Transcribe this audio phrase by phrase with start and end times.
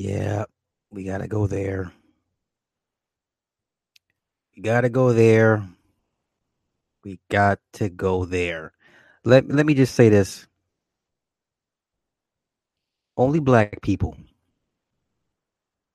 [0.00, 0.44] Yeah,
[0.90, 1.92] we gotta go there.
[4.56, 5.68] We gotta go there.
[7.04, 8.72] We got to go there.
[9.26, 10.46] Let let me just say this.
[13.18, 14.16] Only black people.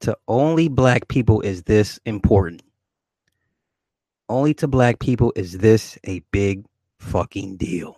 [0.02, 2.62] To only black people is this important.
[4.30, 6.66] Only to black people is this a big
[6.99, 7.98] fucking deal.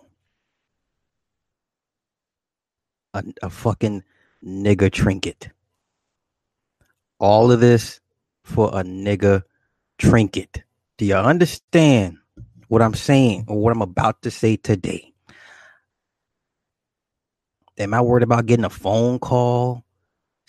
[3.12, 4.04] A, a fucking
[4.42, 5.50] nigga trinket.
[7.18, 8.00] All of this
[8.44, 9.42] for a nigga
[9.98, 10.62] trinket.
[10.98, 12.18] Do you understand
[12.68, 15.12] what I'm saying or what I'm about to say today?
[17.78, 19.84] Am I worried about getting a phone call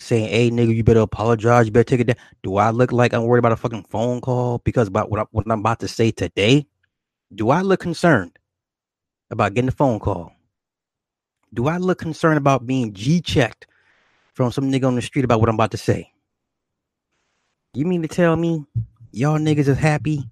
[0.00, 1.66] saying, "Hey, nigga, you better apologize.
[1.66, 2.16] You better take it down"?
[2.42, 5.24] Do I look like I'm worried about a fucking phone call because about what, I,
[5.30, 6.66] what I'm about to say today?
[7.34, 8.38] Do I look concerned
[9.30, 10.32] about getting a phone call?
[11.54, 13.66] Do I look concerned about being G checked
[14.34, 16.12] from some nigga on the street about what I'm about to say?
[17.72, 18.64] You mean to tell me
[19.12, 20.24] y'all niggas is happy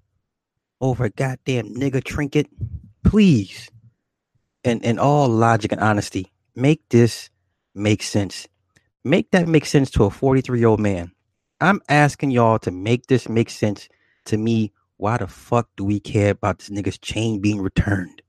[0.81, 2.47] over a goddamn nigga trinket?
[3.05, 3.69] Please,
[4.65, 7.29] and in all logic and honesty, make this
[7.73, 8.45] make sense.
[9.05, 11.13] Make that make sense to a 43 year old man.
[11.61, 13.87] I'm asking y'all to make this make sense
[14.25, 14.73] to me.
[14.97, 18.21] Why the fuck do we care about this nigga's chain being returned?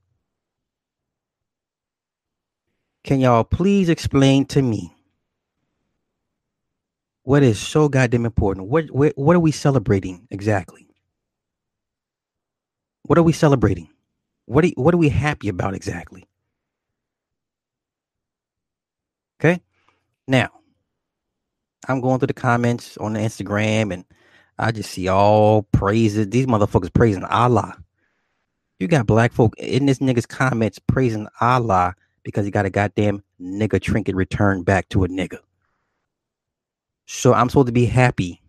[3.03, 4.95] Can y'all please explain to me
[7.23, 8.67] what is so goddamn important?
[8.67, 10.87] What what, what are we celebrating exactly?
[13.03, 13.89] What are we celebrating?
[14.45, 16.27] What are, what are we happy about exactly?
[19.39, 19.61] Okay.
[20.27, 20.49] Now,
[21.87, 24.05] I'm going through the comments on the Instagram and
[24.59, 26.29] I just see all praises.
[26.29, 27.75] These motherfuckers praising Allah.
[28.79, 33.23] You got black folk in this nigga's comments praising Allah because he got a goddamn
[33.41, 35.39] nigga trinket returned back to a nigga.
[37.05, 38.41] So I'm supposed to be happy.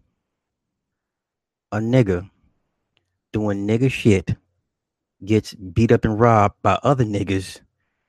[1.73, 2.29] A nigga
[3.33, 4.37] doing nigga shit
[5.25, 7.61] gets beat up and robbed by other niggas,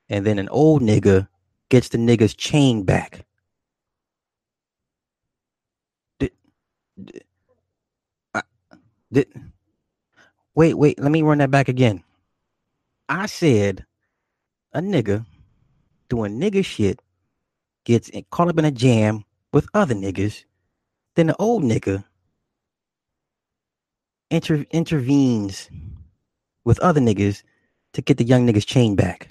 [0.09, 1.28] and then an old nigga
[1.70, 3.26] gets the nigga's chain back.
[6.20, 6.32] Did,
[9.12, 9.28] did,
[10.56, 12.03] wait, wait, let me run that back again.
[13.08, 13.86] I said
[14.74, 15.26] a nigga
[16.09, 17.02] doing nigga shit
[17.86, 20.44] gets caught up in a jam with other niggas,
[21.16, 22.03] then the old nigga
[24.30, 25.69] inter- intervenes
[26.66, 27.44] with other niggas
[27.94, 29.30] to get the young niggas chain back.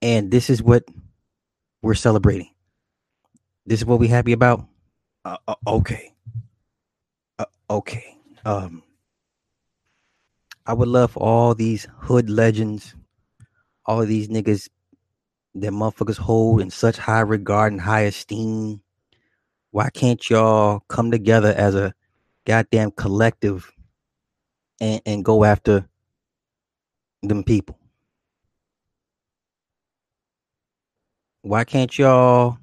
[0.00, 0.84] And this is what
[1.82, 2.50] we're celebrating.
[3.66, 4.64] This is what we happy about.
[5.24, 6.14] Uh, uh, okay.
[7.38, 8.16] Uh, okay.
[8.44, 8.82] Um,
[10.66, 12.94] I would love for all these hood legends,
[13.84, 14.68] all of these niggas
[15.56, 18.80] that motherfuckers hold in such high regard and high esteem
[19.70, 21.94] why can't y'all come together as a
[22.46, 23.70] goddamn collective
[24.80, 25.88] and, and go after
[27.22, 27.78] them people?
[31.42, 32.58] Why can't y'all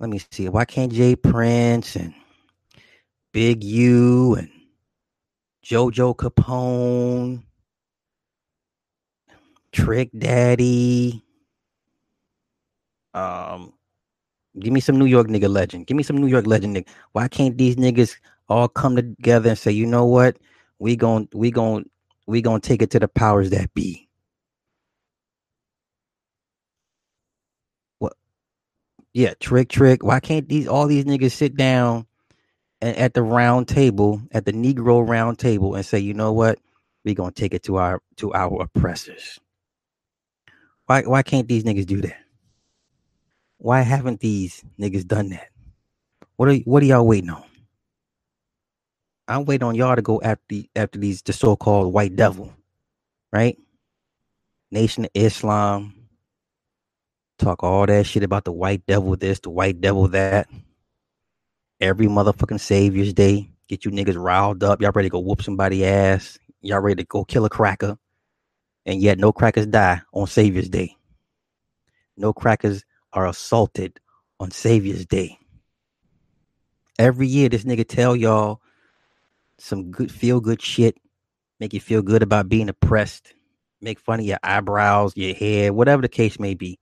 [0.00, 2.14] let me see, why can't Jay Prince and
[3.32, 4.48] Big U and
[5.62, 7.42] Jojo Capone,
[9.72, 11.22] Trick Daddy,
[13.12, 13.74] um,
[14.58, 15.86] Give me some New York nigga legend.
[15.86, 16.88] Give me some New York legend nigga.
[17.12, 18.16] Why can't these niggas
[18.48, 20.36] all come together and say, you know what?
[20.78, 21.84] We gon' we gon'
[22.26, 24.08] we gonna take it to the powers that be.
[27.98, 28.14] What?
[29.14, 30.04] Yeah, trick, trick.
[30.04, 32.06] Why can't these all these niggas sit down
[32.82, 36.58] and at the round table, at the Negro round table, and say, you know what?
[37.04, 39.40] We gonna take it to our to our oppressors.
[40.86, 42.16] Why why can't these niggas do that?
[43.62, 45.50] Why haven't these niggas done that?
[46.36, 47.44] What are what are y'all waiting on?
[49.28, 52.54] I'm waiting on y'all to go after after these the so-called white devil,
[53.30, 53.58] right?
[54.70, 55.94] Nation of Islam.
[57.38, 60.48] Talk all that shit about the white devil this, the white devil that.
[61.82, 63.50] Every motherfucking Savior's Day.
[63.68, 64.80] Get you niggas riled up.
[64.80, 66.38] Y'all ready to go whoop somebody ass.
[66.62, 67.98] Y'all ready to go kill a cracker.
[68.86, 70.96] And yet no crackers die on Savior's Day.
[72.16, 73.98] No crackers are assaulted
[74.38, 75.38] on Savior's Day.
[76.98, 78.60] Every year, this nigga tell y'all
[79.58, 80.96] some good feel good shit,
[81.58, 83.34] make you feel good about being oppressed,
[83.80, 86.78] make fun of your eyebrows, your hair, whatever the case may be.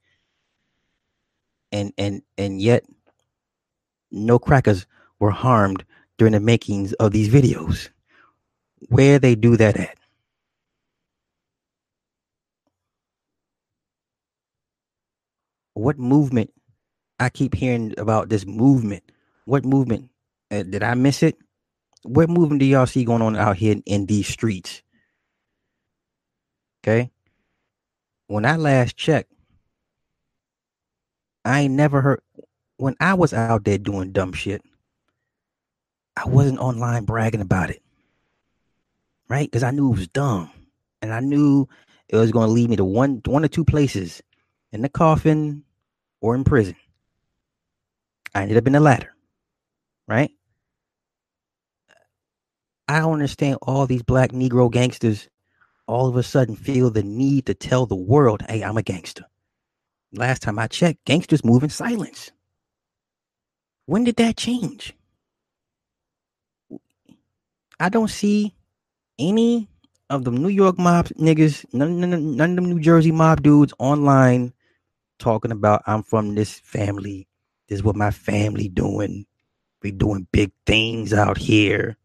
[1.70, 2.84] And and and yet
[4.10, 4.86] no crackers
[5.18, 5.84] were harmed
[6.16, 7.90] during the makings of these videos.
[8.88, 9.97] Where they do that at?
[15.78, 16.52] What movement
[17.20, 19.02] I keep hearing about this movement,
[19.44, 20.10] What movement?
[20.50, 21.36] Uh, did I miss it?
[22.02, 24.82] What movement do y'all see going on out here in, in these streets?
[26.82, 27.10] Okay.
[28.28, 29.32] When I last checked,
[31.44, 32.20] I ain't never heard
[32.76, 34.62] when I was out there doing dumb shit.
[36.16, 37.82] I wasn't online bragging about it.
[39.28, 39.50] Right?
[39.50, 40.50] Because I knew it was dumb.
[41.02, 41.68] And I knew
[42.08, 44.22] it was going to lead me to one one or two places
[44.72, 45.64] in the coffin
[46.20, 46.76] or in prison.
[48.34, 49.14] I ended up in the latter.
[50.06, 50.30] Right?
[52.88, 55.28] I don't understand all these black Negro gangsters
[55.86, 59.24] all of a sudden feel the need to tell the world, hey, I'm a gangster.
[60.12, 62.30] Last time I checked, gangsters move in silence.
[63.86, 64.94] When did that change?
[67.80, 68.54] I don't see
[69.18, 69.68] any
[70.10, 73.72] of the New York mob niggas, none, none, none of them New Jersey mob dudes
[73.78, 74.52] online
[75.18, 77.26] talking about I'm from this family.
[77.68, 79.26] This is what my family doing.
[79.82, 81.96] We doing big things out here.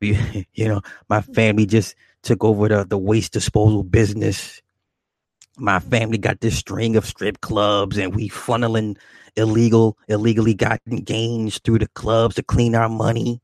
[0.00, 4.60] We, you know, my family just took over the, the waste disposal business.
[5.56, 8.96] My family got this string of strip clubs and we funneling
[9.36, 13.40] illegal, illegally gotten gains through the clubs to clean our money.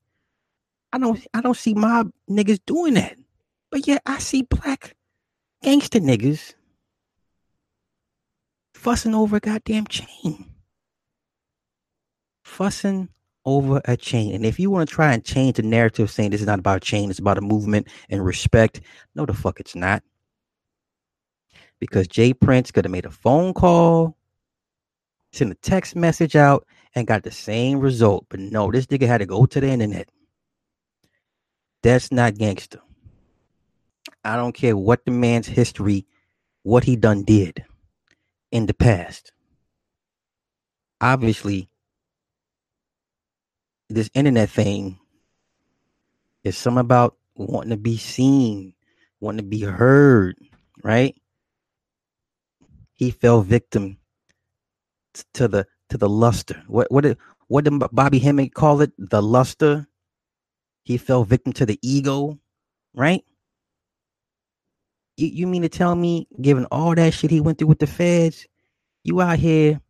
[0.92, 3.16] I don't I don't see mob niggas doing that.
[3.70, 4.96] But yet I see black
[5.62, 6.54] gangster niggas
[8.80, 10.46] fussing over a goddamn chain.
[12.42, 13.10] Fussing
[13.44, 14.34] over a chain.
[14.34, 16.78] And if you want to try and change the narrative saying this is not about
[16.78, 18.80] a chain, it's about a movement and respect,
[19.14, 20.02] no the fuck it's not.
[21.78, 24.16] Because Jay Prince could have made a phone call,
[25.32, 28.26] sent a text message out, and got the same result.
[28.30, 30.08] But no, this nigga had to go to the internet.
[31.82, 32.80] That's not gangster.
[34.24, 36.06] I don't care what the man's history,
[36.62, 37.64] what he done did
[38.50, 39.32] in the past.
[41.00, 41.68] Obviously,
[43.88, 44.98] this internet thing
[46.44, 48.74] is some about wanting to be seen,
[49.20, 50.36] wanting to be heard,
[50.82, 51.14] right?
[52.94, 53.98] He fell victim
[55.34, 56.62] to the to the luster.
[56.66, 57.18] What what did
[57.48, 58.92] what did Bobby Hemmitt call it?
[58.98, 59.88] The luster.
[60.84, 62.38] He fell victim to the ego,
[62.94, 63.22] right?
[65.20, 67.86] You, you mean to tell me, given all that shit he went through with the
[67.86, 68.46] feds,
[69.04, 69.80] you out here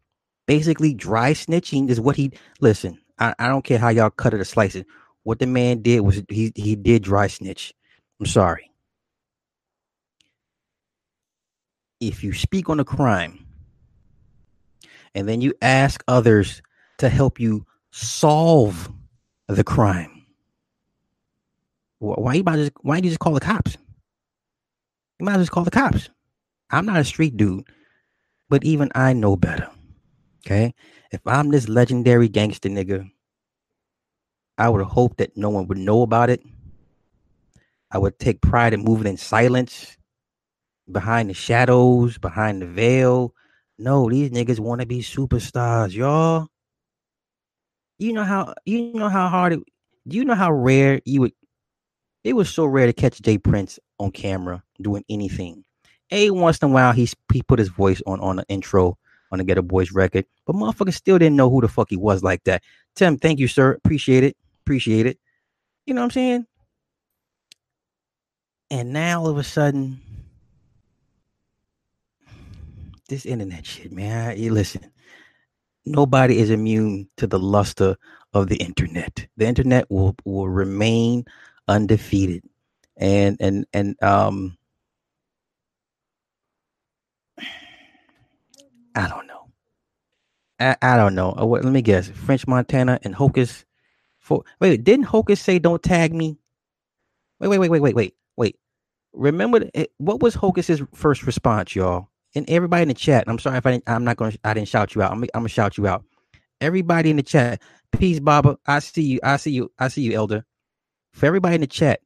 [0.47, 2.99] basically dry snitching is what he listen.
[3.21, 4.87] I, I don't care how y'all cut it or slice it.
[5.23, 7.73] What the man did was he he did dry snitch.
[8.19, 8.73] I'm sorry.
[12.01, 13.47] If you speak on a crime
[15.15, 16.61] and then you ask others
[16.99, 18.91] to help you solve
[19.47, 20.27] the crime,
[22.01, 23.77] why you about to why you just call the cops?
[25.21, 26.09] You might just call the cops.
[26.71, 27.65] I'm not a street dude,
[28.49, 29.69] but even I know better.
[30.47, 30.73] Okay.
[31.13, 33.11] If I'm this legendary gangster nigga,
[34.57, 36.43] I would hope that no one would know about it.
[37.91, 39.99] I would take pride in moving in silence,
[40.91, 43.35] behind the shadows, behind the veil.
[43.79, 46.49] No, these niggas want to be superstars, y'all.
[47.99, 49.61] You know how you know how hard it.
[50.09, 51.33] Do you know how rare you would?
[52.25, 55.65] It was so rare to catch Jay Prince on camera doing anything.
[56.11, 58.99] A once in a while he he put his voice on on the intro
[59.31, 62.25] on the Geto Boys record, but motherfuckers still didn't know who the fuck he was
[62.25, 62.63] like that.
[62.97, 63.73] Tim, thank you, sir.
[63.75, 64.37] Appreciate it.
[64.65, 65.19] Appreciate it.
[65.87, 66.47] You know what I'm saying?
[68.73, 70.01] And now all of a sudden,
[73.09, 74.37] this internet shit, man.
[74.37, 74.91] You listen,
[75.85, 77.97] nobody is immune to the luster
[78.33, 79.27] of the internet.
[79.37, 81.25] The internet will will remain
[81.69, 82.43] undefeated
[83.01, 84.59] and and and um
[88.97, 89.51] I don't know.
[90.61, 91.35] I, I don't know.
[91.41, 92.09] Uh, what, let me guess.
[92.11, 93.65] French Montana and Hocus.
[94.21, 96.39] For wait, didn't Hocus say don't tag me?
[97.41, 98.57] Wait, wait, wait, wait, wait, wait, wait.
[99.15, 99.63] Remember
[99.99, 102.09] what was Hocus's first response, y'all?
[102.35, 103.25] And everybody in the chat.
[103.29, 104.35] I'm sorry if I didn't, I'm not gonna.
[104.45, 105.13] I didn't shout you out.
[105.13, 106.05] I'm, I'm gonna shout you out.
[106.61, 107.63] Everybody in the chat.
[107.93, 108.59] Peace, Baba.
[108.67, 109.21] I see you.
[109.25, 109.73] I see you.
[109.79, 110.45] I see you, Elder.
[111.15, 112.01] For everybody in the chat,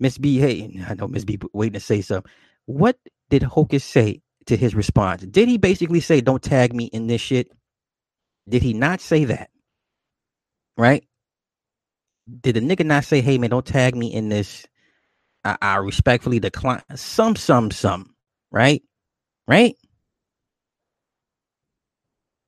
[0.00, 2.30] Miss B, hey, I know Miss B waiting to say something.
[2.66, 2.98] What
[3.30, 5.22] did Hocus say to his response?
[5.22, 7.50] Did he basically say, don't tag me in this shit?
[8.48, 9.50] Did he not say that?
[10.76, 11.04] Right?
[12.42, 14.66] Did the nigga not say, hey man, don't tag me in this?
[15.44, 18.14] I, I respectfully decline some, some, some,
[18.52, 18.82] right?
[19.48, 19.76] Right?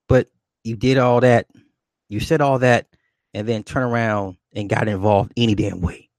[0.08, 0.28] But
[0.64, 1.48] you did all that,
[2.10, 2.88] you said all that,
[3.34, 6.09] and then turn around and got involved any damn way.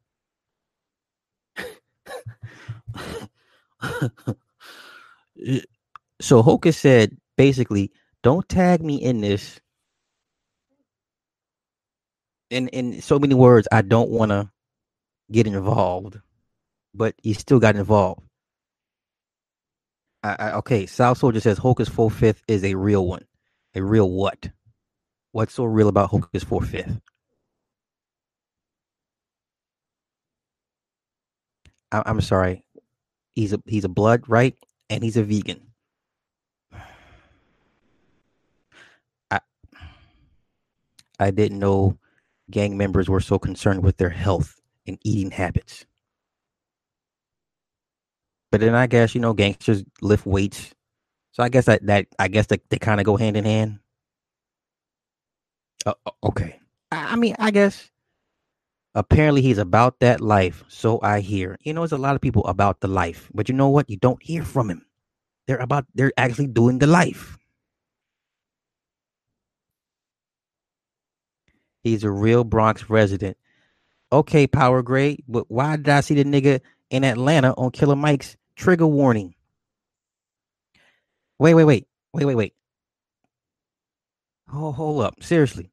[5.48, 5.62] Eh,
[6.22, 7.92] so Hocus said basically,
[8.24, 9.56] don't tag me in this.
[12.50, 14.50] in in so many words, I don't want to
[15.32, 16.20] get involved,
[16.96, 18.22] but he still got involved.
[20.24, 23.26] I, I, okay, South Soldier says Hocus Four Fifth is a real one.
[23.76, 24.50] A real what?
[25.34, 27.00] What's so real about Hocus Four Fifth?
[31.92, 32.64] I'm sorry.
[33.36, 34.56] He's a he's a blood, right?
[34.90, 35.62] And he's a vegan.
[39.30, 39.40] I
[41.20, 41.98] I didn't know
[42.50, 45.86] gang members were so concerned with their health and eating habits.
[48.52, 50.76] But then I guess you know gangsters lift weights,
[51.32, 53.80] so I guess that that I guess that they kind of go hand in hand.
[55.86, 56.60] Uh, okay,
[56.92, 57.90] I, I mean I guess
[58.96, 61.58] apparently he's about that life, so I hear.
[61.64, 63.90] You know, there's a lot of people about the life, but you know what?
[63.90, 64.86] You don't hear from him.
[65.48, 67.38] They're about they're actually doing the life.
[71.84, 73.38] He's a real Bronx resident.
[74.12, 78.36] Okay, power grade, but why did I see the nigga in Atlanta on Killer Mike's
[78.56, 79.34] trigger warning?
[81.40, 82.54] Wait, wait, wait, wait, wait, wait.
[84.50, 85.72] Hold, hold up, seriously.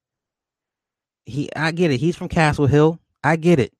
[1.27, 2.01] He, I get it.
[2.01, 3.01] He's from Castle Hill.
[3.25, 3.73] I get it.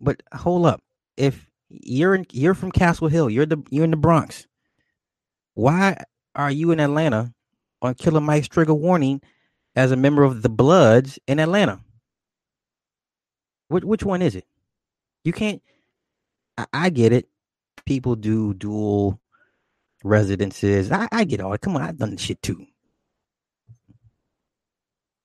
[0.00, 0.82] But hold up.
[1.16, 4.46] If you're in, you're from Castle Hill, you're the you're in the Bronx.
[5.54, 5.96] Why
[6.34, 7.32] are you in Atlanta
[7.82, 9.22] on Killer Mike's trigger warning
[9.74, 11.80] as a member of the Bloods in Atlanta?
[13.68, 14.44] Which which one is it?
[15.24, 15.62] You can't.
[16.58, 17.28] I, I get it.
[17.84, 19.20] People do dual
[20.04, 20.92] residences.
[20.92, 21.60] I, I get all it.
[21.60, 22.66] Come on, I've done shit too.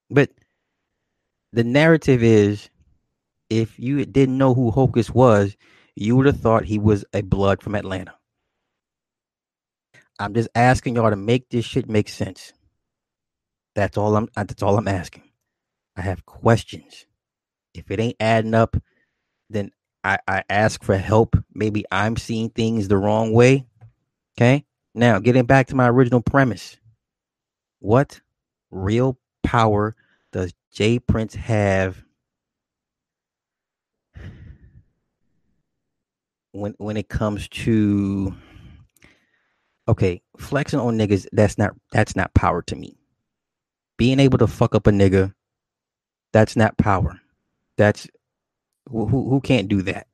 [0.10, 0.32] But
[1.54, 2.70] the narrative is
[3.52, 5.58] if you didn't know who Hocus was,
[5.94, 8.16] you would have thought he was a blood from Atlanta.
[10.18, 12.54] I'm just asking y'all to make this shit make sense.
[13.76, 15.24] That's all I'm that's all I'm asking.
[15.98, 17.06] I have questions.
[17.74, 18.78] If it ain't adding up,
[19.50, 19.72] then
[20.04, 21.36] I, I ask for help.
[21.54, 23.66] Maybe I'm seeing things the wrong way.
[24.38, 24.64] Okay.
[24.96, 26.78] Now, getting back to my original premise.
[27.80, 28.22] What
[28.70, 29.96] real power
[30.32, 31.00] does J.
[31.00, 32.06] Prince have
[36.52, 38.36] when when it comes to
[39.88, 42.98] okay, flexing on niggas, that's not that's not power to me.
[43.98, 45.34] Being able to fuck up a nigga,
[46.34, 47.20] that's not power.
[47.78, 48.08] That's
[48.90, 50.08] who who can't do that.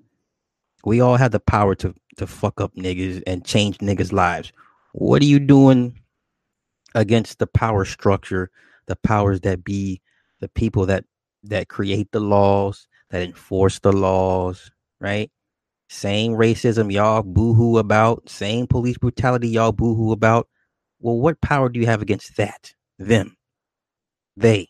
[0.86, 4.52] We all have the power to to fuck up niggas and change niggas' lives.
[4.94, 6.00] What are you doing
[6.96, 8.50] against the power structure,
[8.88, 10.02] the powers that be,
[10.40, 11.06] the people that
[11.44, 15.32] that create the laws, that enforce the laws, right?
[15.90, 20.48] Same racism y'all boohoo about, same police brutality y'all boohoo about.
[21.00, 22.74] Well, what power do you have against that?
[23.00, 23.38] Them,
[24.36, 24.70] they,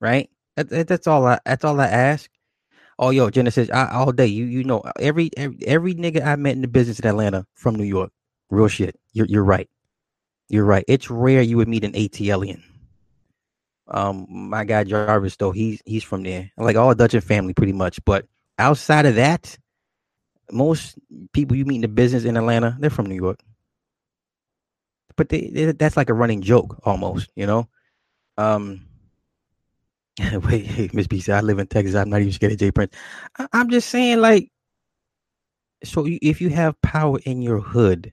[0.00, 0.28] right?
[0.56, 1.26] That, that's all.
[1.26, 2.30] I that's all I ask.
[2.98, 4.26] Oh, yo, Genesis, I, all day.
[4.26, 7.76] You you know every, every every nigga I met in the business in Atlanta from
[7.76, 8.10] New York.
[8.50, 8.98] Real shit.
[9.12, 9.68] You're you're right.
[10.48, 10.84] You're right.
[10.88, 12.62] It's rare you would meet an ATLian.
[13.88, 16.50] Um, my guy Jarvis though, he's he's from there.
[16.56, 18.04] Like all Dutch and family, pretty much.
[18.04, 18.26] But
[18.58, 19.58] outside of that,
[20.52, 20.98] most
[21.32, 23.40] people you meet in the business in Atlanta, they're from New York.
[25.16, 27.68] But they, they, that's like a running joke almost, you know.
[28.36, 28.86] Um,
[30.32, 31.94] wait, hey, Miss B said I live in Texas.
[31.94, 32.94] I'm not even scared of J Prince.
[33.38, 34.50] I, I'm just saying, like,
[35.84, 38.12] so if you have power in your hood,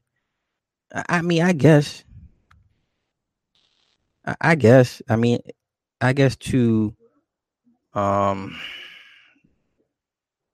[1.10, 2.04] I, mean, I guess,
[4.40, 5.40] I guess, I mean,
[6.02, 6.96] I guess to,
[7.94, 8.58] um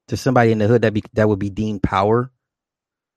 [0.09, 2.31] to somebody in the hood that be that would be deemed power.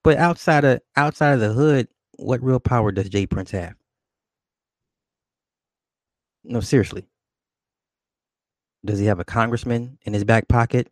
[0.05, 3.75] But outside of outside of the hood, what real power does J Prince have?
[6.45, 7.05] No, seriously.
[8.85, 10.89] Does he have a congressman in his back pocket?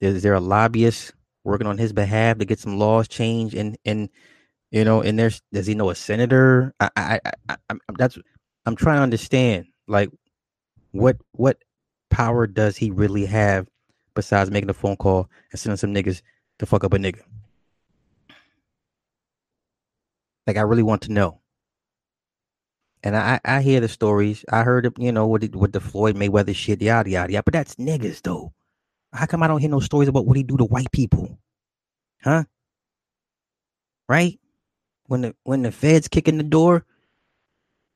[0.00, 1.12] Is there a lobbyist
[1.44, 3.54] working on his behalf to get some laws changed?
[3.54, 4.10] And and
[4.70, 6.74] you know, and there's does he know a senator?
[6.80, 8.18] I I, I, I that's
[8.66, 9.66] I'm trying to understand.
[9.86, 10.10] Like,
[10.92, 11.58] what what
[12.10, 13.68] power does he really have
[14.20, 16.20] besides making a phone call and sending some niggas
[16.58, 17.22] to fuck up a nigga?
[20.46, 21.40] Like I really want to know.
[23.02, 24.44] And I, I hear the stories.
[24.50, 27.42] I heard, you know, what what the Floyd Mayweather shit, yada yada yada.
[27.42, 28.52] But that's niggas though.
[29.12, 31.38] How come I don't hear no stories about what he do to white people?
[32.22, 32.44] Huh?
[34.08, 34.38] Right?
[35.06, 36.84] When the when the feds kick in the door,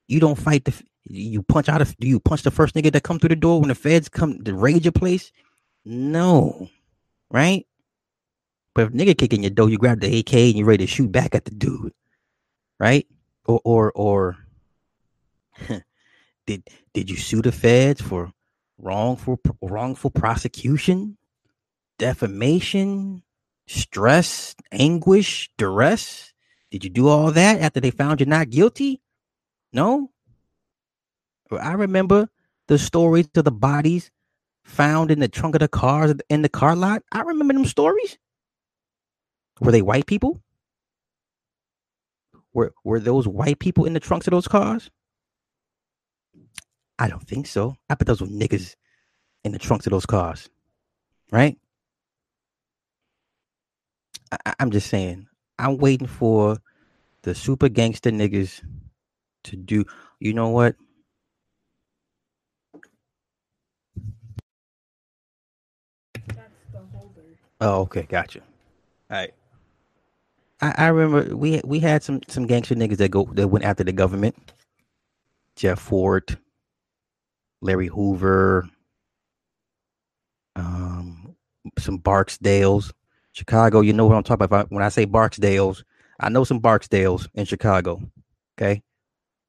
[0.08, 0.72] you don't fight the
[1.04, 3.60] you punch out of do you punch the first nigga that come through the door
[3.60, 5.32] when the feds come to raid your place?
[5.84, 6.68] No.
[7.30, 7.66] Right?
[8.74, 11.10] But if nigga kicking your door, you grab the AK and you're ready to shoot
[11.10, 11.92] back at the dude.
[12.78, 13.06] Right?
[13.46, 14.36] Or or or
[16.46, 18.32] did did you sue the feds for
[18.78, 21.18] wrongful wrongful prosecution,
[21.98, 23.22] defamation,
[23.66, 26.32] stress, anguish, duress.
[26.70, 29.00] Did you do all that after they found you not guilty?
[29.72, 30.10] No.
[31.52, 32.28] I remember
[32.66, 34.10] the stories of the bodies
[34.64, 37.02] found in the trunk of the cars in the car lot.
[37.12, 38.18] I remember them stories.
[39.60, 40.42] Were they white people?
[42.52, 44.90] Were were those white people in the trunks of those cars?
[46.98, 47.76] I don't think so.
[47.90, 48.76] I bet those were niggas
[49.44, 50.48] in the trunks of those cars,
[51.32, 51.56] right?
[54.32, 55.26] I, I'm just saying.
[55.58, 56.58] I'm waiting for
[57.22, 58.62] the super gangster niggas
[59.44, 59.84] to do.
[60.20, 60.76] You know what?
[67.64, 68.40] Oh, okay, gotcha.
[69.10, 69.32] All right.
[70.60, 73.82] I, I remember we we had some some gangster niggas that go that went after
[73.84, 74.36] the government.
[75.56, 76.36] Jeff Fort,
[77.62, 78.68] Larry Hoover,
[80.56, 81.34] um,
[81.78, 82.92] some Barksdales,
[83.32, 83.80] Chicago.
[83.80, 85.84] You know what I'm talking about when I say Barksdales.
[86.20, 88.02] I know some Barksdales in Chicago.
[88.58, 88.82] Okay,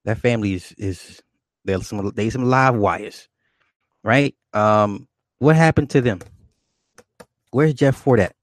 [0.05, 1.22] that family is is
[1.65, 3.27] there's some they some live wires,
[4.05, 4.34] right?
[4.53, 6.19] Um, what happened to them?
[7.55, 8.35] Where's Jeff Fort at?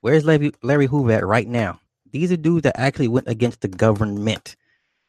[0.00, 1.78] Where's Larry Larry Hoover at right now?
[2.10, 4.56] These are dudes that actually went against the government,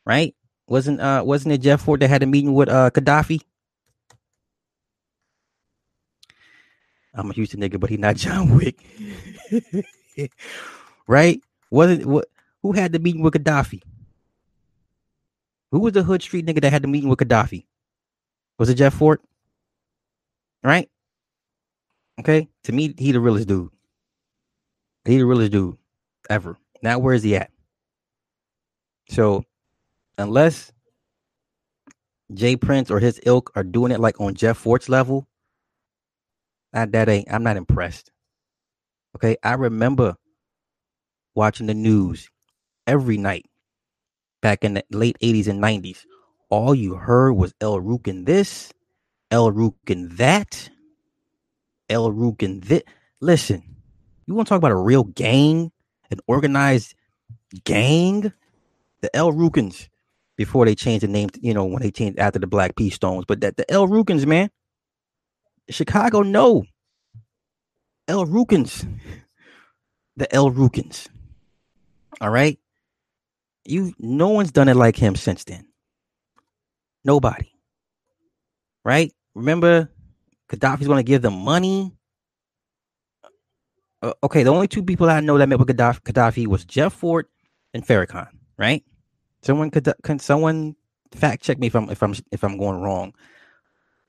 [0.06, 0.36] right?
[0.68, 3.42] Wasn't uh wasn't it Jeff Fort that had a meeting with uh Gaddafi?
[7.16, 8.78] I'm a Houston nigga, but he not John Wick.
[11.08, 11.42] right?
[11.72, 12.28] Wasn't what
[12.62, 13.82] who had the meeting with Gaddafi?
[15.72, 17.66] Who was the hood street nigga that had the meeting with Gaddafi?
[18.60, 19.24] Was it Jeff Fort?
[20.64, 20.92] Right?
[22.20, 22.50] Okay.
[22.64, 23.72] To me, he the realest dude.
[25.06, 25.78] He the realest dude
[26.30, 26.58] ever.
[26.82, 27.52] Now where is he at?
[29.10, 29.44] So
[30.18, 30.72] unless
[32.34, 35.28] Jay Prince or his ilk are doing it like on Jeff Fort's level,
[36.74, 38.12] that, that ain't I'm not impressed.
[39.16, 39.38] Okay.
[39.44, 40.16] I remember
[41.36, 42.30] watching the news
[42.86, 43.46] every night
[44.42, 46.06] back in the late 80s and 90s.
[46.50, 48.72] All you heard was El Rukn this,
[49.32, 50.70] El Rukn that,
[51.90, 52.82] El Rukn.
[53.22, 53.64] Listen,
[54.26, 55.72] you want to talk about a real gang,
[56.12, 56.96] an organized
[57.64, 58.34] gang?
[59.02, 59.90] The El Rukns
[60.38, 62.90] before they changed the name, you know, when they changed after the Black P.
[62.90, 63.26] Stones.
[63.28, 64.50] But that the El Rukns, man,
[65.70, 66.64] Chicago, no.
[68.08, 68.88] El Rukns,
[70.16, 71.10] the El Rukns.
[72.22, 72.58] All right,
[73.66, 73.94] you.
[74.00, 75.68] No one's done it like him since then.
[77.04, 77.52] Nobody.
[78.86, 79.14] Right?
[79.36, 79.90] Remember,
[80.50, 81.94] Gaddafi's going to give them money.
[84.02, 86.94] Uh, okay, the only two people I know that met with Gaddafi, Gaddafi was Jeff
[86.94, 87.30] Fort
[87.74, 88.30] and Farrakhan.
[88.58, 88.84] Right?
[89.42, 90.76] Someone could can someone
[91.14, 93.14] fact check me if I'm if I'm if I'm going wrong.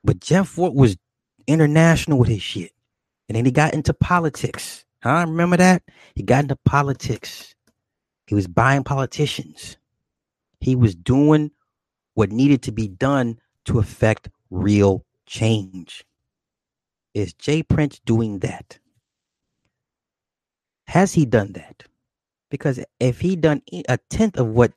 [0.05, 0.97] But Jeff Fort was
[1.47, 2.73] international with his shit.
[3.29, 4.85] And then he got into politics.
[5.03, 5.25] Huh?
[5.29, 5.83] Remember that?
[6.15, 7.55] He got into politics.
[8.27, 9.77] He was buying politicians.
[10.61, 11.51] He was doing
[12.15, 16.05] what needed to be done to affect real change.
[17.19, 18.79] Is Jay Prince doing that?
[20.87, 21.83] Has he done that?
[22.49, 24.73] Because if he done a tenth of what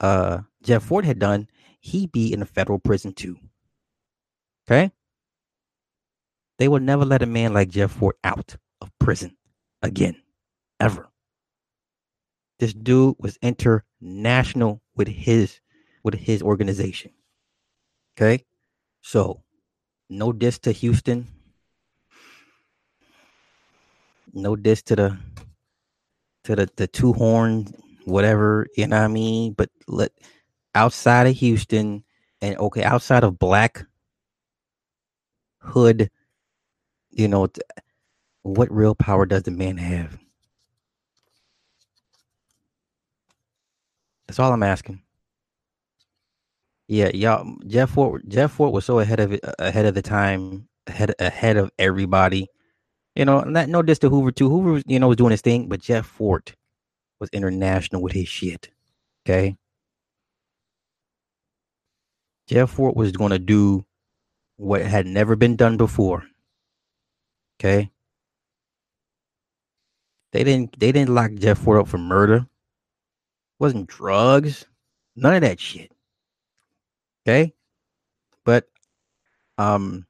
[0.00, 1.46] uh, Jeff Fort had done,
[1.78, 3.38] he'd be in a federal prison too.
[4.66, 4.90] Okay?
[6.58, 9.36] They will never let a man like Jeff Fort out of prison
[9.80, 10.16] again,
[10.80, 11.08] ever.
[12.58, 15.60] This dude was international with his
[16.02, 17.12] with his organization.
[18.16, 18.44] Okay,
[19.00, 19.44] so
[20.10, 21.28] no diss to Houston.
[24.34, 25.18] No diss to the
[26.44, 27.72] to the the two horn
[28.04, 29.54] whatever you know what I mean.
[29.54, 30.12] But let
[30.74, 32.04] outside of Houston
[32.42, 33.86] and okay outside of Black
[35.60, 36.10] Hood
[37.14, 37.48] you know,
[38.42, 40.18] what real power does the man have?
[44.26, 45.02] That's all I'm asking.
[46.88, 47.56] Yeah, y'all.
[47.66, 48.28] Jeff Fort.
[48.28, 52.48] Jeff Fort was so ahead of ahead of the time, ahead ahead of everybody.
[53.14, 54.50] You know, not no diss to Hoover too.
[54.50, 56.54] Hoover, you know, was doing his thing, but Jeff Fort
[57.20, 58.70] was international with his shit.
[59.24, 59.56] Okay.
[62.48, 63.84] Jeff Fort was going to do
[64.56, 66.24] what had never been done before.
[67.58, 67.90] Okay.
[70.32, 72.36] They didn't they didn't lock Jeff Fort up for murder.
[72.36, 72.46] It
[73.60, 74.66] wasn't drugs.
[75.14, 75.92] None of that shit.
[77.26, 77.54] Okay?
[78.44, 78.68] But
[79.56, 80.06] um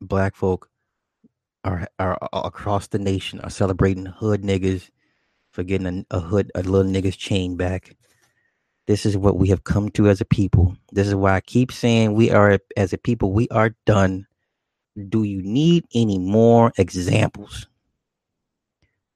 [0.00, 0.69] black folk
[1.64, 4.90] are are, are across the nation are celebrating hood niggas
[5.52, 7.96] for getting a, a hood a little nigga's chain back.
[8.86, 10.76] This is what we have come to as a people.
[10.92, 14.26] This is why I keep saying we are, as a people, we are done.
[15.08, 17.68] Do you need any more examples?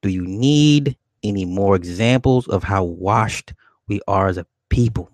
[0.02, 3.52] Do you need any more examples of how washed
[3.88, 5.10] we are as a people?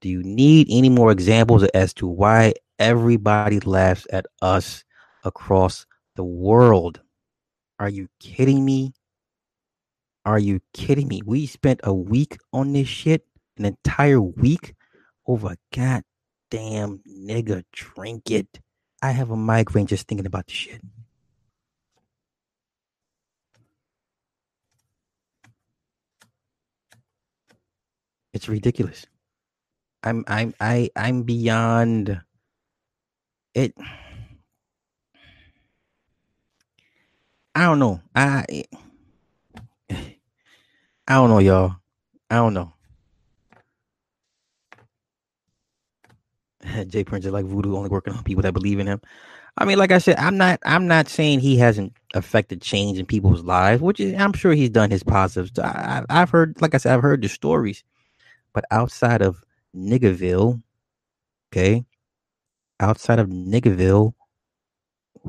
[0.00, 4.84] Do you need any more examples as to why everybody laughs at us
[5.24, 5.84] across
[6.20, 7.00] the world?
[7.78, 8.92] Are you kidding me?
[10.26, 11.22] Are you kidding me?
[11.24, 13.24] We spent a week on this shit,
[13.56, 14.74] an entire week
[15.26, 18.60] over a goddamn nigga drink it.
[19.00, 20.82] I have a migraine just thinking about the shit.
[28.34, 29.06] It's ridiculous.
[30.02, 32.20] I'm I'm I I'm beyond
[33.54, 33.72] it.
[37.60, 38.00] I don't know.
[38.14, 38.64] I
[41.06, 41.76] I don't know, y'all.
[42.30, 42.72] I don't know.
[46.86, 49.02] Jay Prince is like voodoo, only working on people that believe in him.
[49.58, 50.58] I mean, like I said, I'm not.
[50.64, 54.70] I'm not saying he hasn't affected change in people's lives, which is, I'm sure he's
[54.70, 55.58] done his positives.
[55.58, 57.84] I, I've heard, like I said, I've heard the stories,
[58.54, 59.44] but outside of
[59.76, 60.62] Niggerville,
[61.52, 61.84] okay,
[62.80, 64.14] outside of Niggerville,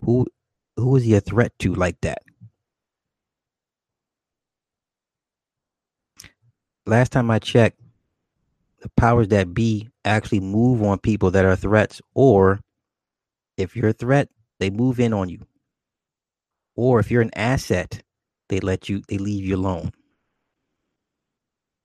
[0.05, 0.27] who
[0.77, 2.23] who is he a threat to like that?
[6.85, 7.79] last time I checked,
[8.81, 12.59] the powers that be actually move on people that are threats, or
[13.57, 14.29] if you're a threat,
[14.59, 15.45] they move in on you.
[16.75, 18.01] Or if you're an asset,
[18.49, 19.91] they let you, they leave you alone.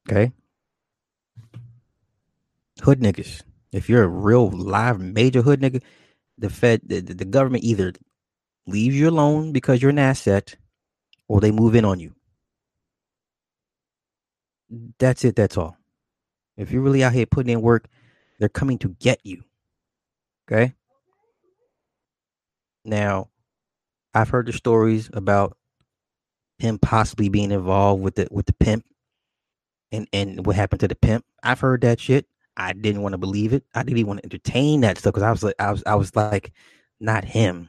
[0.09, 0.33] Okay.
[2.83, 3.43] Hood niggas.
[3.73, 5.83] If you're a real live major hood nigga,
[6.39, 7.93] the Fed, the, the government either
[8.67, 10.57] leaves you alone because you're an asset,
[11.29, 12.15] or they move in on you.
[14.99, 15.37] That's it.
[15.37, 15.77] That's all.
[16.57, 17.87] If you're really out here putting in work,
[18.39, 19.43] they're coming to get you.
[20.51, 20.75] Okay.
[22.85, 23.29] Now,
[24.15, 25.57] I've heard the stories about
[26.59, 28.85] him possibly being involved with the with the pimp
[29.93, 31.25] and and what happened to the pimp.
[31.43, 32.27] I've heard that shit.
[32.57, 33.65] I didn't want to believe it.
[33.75, 35.95] I didn't even want to entertain that stuff because I was like, I was, I
[35.97, 36.53] was like,
[37.01, 37.69] not him.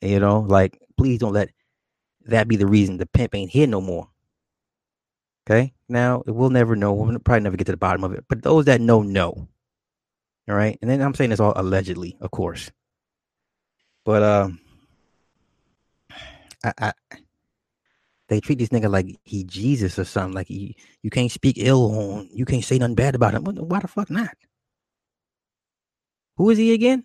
[0.00, 1.50] You know, like, please don't let
[2.26, 4.08] that be the reason the pimp ain't here no more.
[5.48, 5.72] Okay.
[5.88, 6.92] Now we'll never know.
[6.92, 8.24] We'll probably never get to the bottom of it.
[8.28, 9.48] But those that know, know.
[10.48, 10.78] All right.
[10.80, 12.70] And then I'm saying this all allegedly, of course.
[14.04, 14.60] But um,
[16.64, 16.92] I, I
[18.28, 20.34] they treat this nigga like he Jesus or something.
[20.34, 23.44] Like he, you can't speak ill on, you can't say nothing bad about him.
[23.44, 24.36] Why the fuck not?
[26.36, 27.04] Who is he again?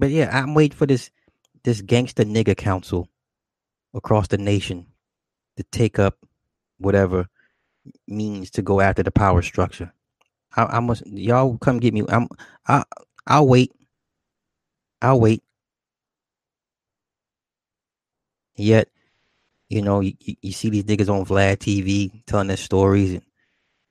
[0.00, 1.10] But yeah, I'm waiting for this
[1.62, 3.10] this gangster nigga council
[3.92, 4.86] across the nation
[5.58, 6.16] to take up
[6.78, 7.28] whatever
[8.08, 9.92] means to go after the power structure.
[10.56, 12.02] I, I must y'all come get me.
[12.08, 12.28] I'm
[12.66, 12.82] I
[13.26, 13.72] I'll wait.
[15.02, 15.42] I'll wait.
[18.56, 18.88] Yet,
[19.68, 23.22] you know, you, you see these niggas on Vlad TV telling their stories and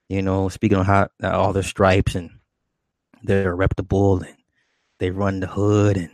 [0.10, 2.32] you know speaking on how uh, all their stripes and
[3.22, 4.39] they're reputable and
[5.00, 6.12] they run the hood and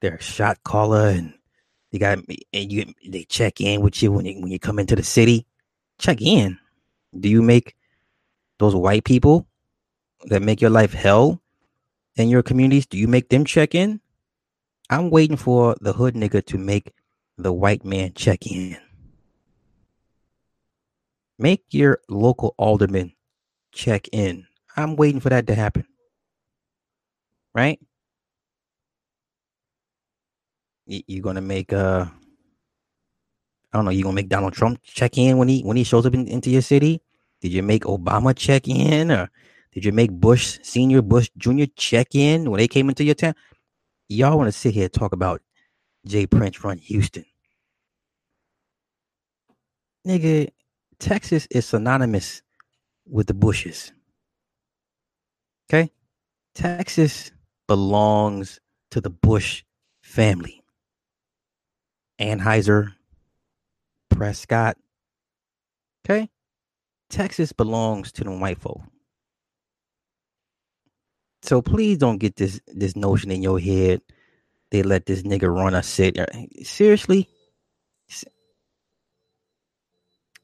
[0.00, 1.32] they're a shot caller and
[1.90, 2.18] you got
[2.52, 5.46] and you they check in with you when you, when you come into the city.
[5.98, 6.58] Check in.
[7.18, 7.76] Do you make
[8.58, 9.46] those white people
[10.26, 11.40] that make your life hell
[12.16, 12.86] in your communities?
[12.86, 14.00] Do you make them check in?
[14.90, 16.92] I'm waiting for the hood nigga to make
[17.38, 18.76] the white man check in.
[21.38, 23.12] Make your local alderman
[23.72, 24.46] check in.
[24.76, 25.86] I'm waiting for that to happen.
[27.54, 27.78] Right?
[30.86, 32.06] You're gonna make uh
[33.72, 36.06] I don't know, you gonna make Donald Trump check in when he when he shows
[36.06, 37.02] up in, into your city?
[37.40, 39.30] Did you make Obama check in or
[39.72, 41.64] did you make Bush senior Bush Jr.
[41.76, 43.34] check in when they came into your town?
[44.08, 45.42] Y'all want to sit here talk about
[46.06, 47.24] Jay Prince run Houston.
[50.06, 50.50] Nigga,
[50.98, 52.42] Texas is synonymous
[53.06, 53.92] with the Bushes.
[55.68, 55.90] Okay?
[56.54, 57.32] Texas
[57.66, 59.64] belongs to the Bush
[60.02, 60.63] family.
[62.18, 62.94] Anheuser,
[64.10, 64.76] Prescott.
[66.04, 66.28] Okay?
[67.10, 68.80] Texas belongs to the white folk.
[71.42, 74.00] So please don't get this this notion in your head.
[74.70, 76.18] They let this nigga run a city.
[76.18, 76.26] Uh,
[76.62, 77.28] seriously?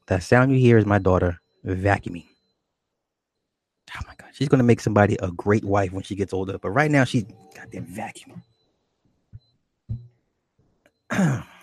[0.07, 2.25] That sound you hear is my daughter vacuuming.
[3.95, 6.57] Oh my god, she's gonna make somebody a great wife when she gets older.
[6.59, 8.41] But right now she's goddamn vacuuming.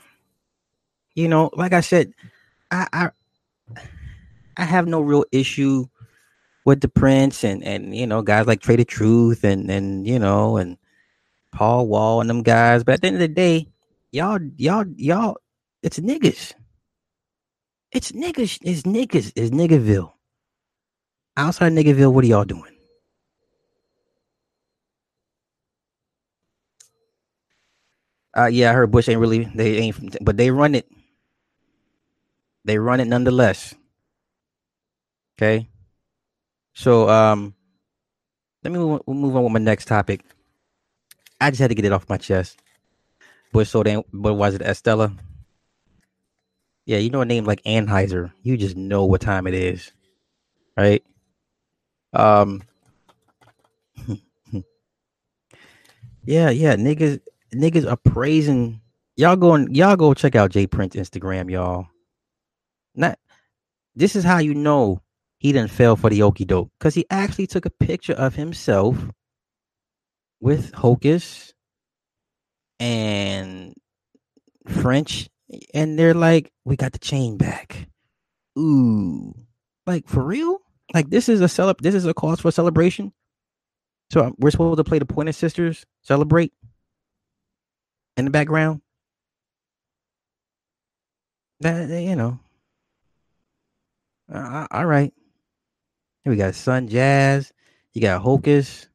[1.19, 2.13] you know, like I said,
[2.71, 3.11] I, I
[4.57, 5.87] I have no real issue
[6.65, 10.59] with the Prince and and you know guys like tha Truth and and you know
[10.59, 10.79] and
[11.51, 12.85] Paul Wall and them guys.
[12.85, 13.67] But at the end of the day,
[14.13, 15.39] y'all y'all y'all,
[15.83, 16.55] it's niggas.
[17.91, 18.61] It's niggas.
[18.63, 19.33] It's niggas.
[19.35, 20.13] It's niggaville.
[21.37, 22.77] Outside niggaville, what are y'all doing?
[28.37, 30.87] Uh, yeah, I heard Bush ain't really they ain't, but they run it.
[32.69, 33.75] They run it nonetheless.
[35.39, 35.71] Okay.
[36.75, 37.55] So um,
[38.63, 40.21] let me move, move on with my next topic.
[41.41, 42.61] I just had to get it off my chest.
[43.55, 45.15] Bush so damn, but was it Estella?
[46.85, 49.91] Yeah, you know a name like Anheuser, you just know what time it is,
[50.77, 51.03] right?
[52.13, 52.63] Um,
[56.27, 57.21] yeah, yeah, niggas,
[57.55, 58.83] niggas are praising
[59.17, 59.37] y'all.
[59.37, 61.89] Going, y'all go check out J Prince Instagram, y'all.
[62.99, 63.19] Not
[63.95, 65.01] this is how you know
[65.39, 68.97] he didn't fail for the okey doke because he actually took a picture of himself
[70.41, 71.55] with Hocus
[72.81, 73.75] and
[74.67, 75.29] French,
[75.73, 77.89] and they're like, "We got the chain back."
[78.59, 79.33] Ooh,
[79.87, 80.61] like for real?
[80.93, 81.81] Like this is a celeb.
[81.81, 83.13] This is a cause for celebration.
[84.11, 86.53] So um, we're supposed to play the Pointer Sisters celebrate
[88.17, 88.81] in the background.
[91.61, 92.41] That you know.
[94.33, 95.13] Uh, all right.
[96.25, 97.53] Here we got Sun Jazz.
[97.95, 98.89] You got Hocus.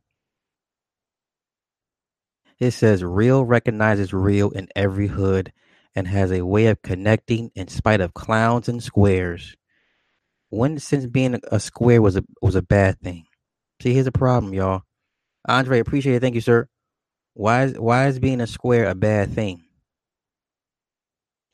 [2.59, 5.51] It says real recognizes real in every hood
[5.95, 9.55] and has a way of connecting in spite of clowns and squares.
[10.49, 13.25] When since being a square was a was a bad thing.
[13.81, 14.83] See, here's a problem, y'all.
[15.47, 16.21] Andre, appreciate it.
[16.21, 16.67] Thank you, sir.
[17.33, 19.63] Why is why is being a square a bad thing?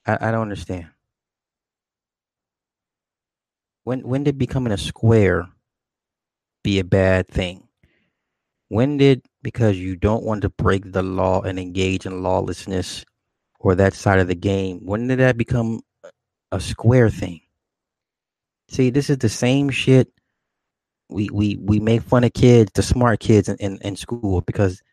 [0.05, 0.87] I, I don't understand.
[3.89, 5.49] When when did becoming a square
[6.63, 7.69] be a bad thing?
[8.67, 13.03] When did because you don't want to break the law and engage in lawlessness
[13.59, 15.81] or that side of the game, when did that become
[16.51, 17.41] a square thing?
[18.67, 20.13] See, this is the same shit.
[21.09, 24.83] We we we make fun of kids, the smart kids in, in, in school because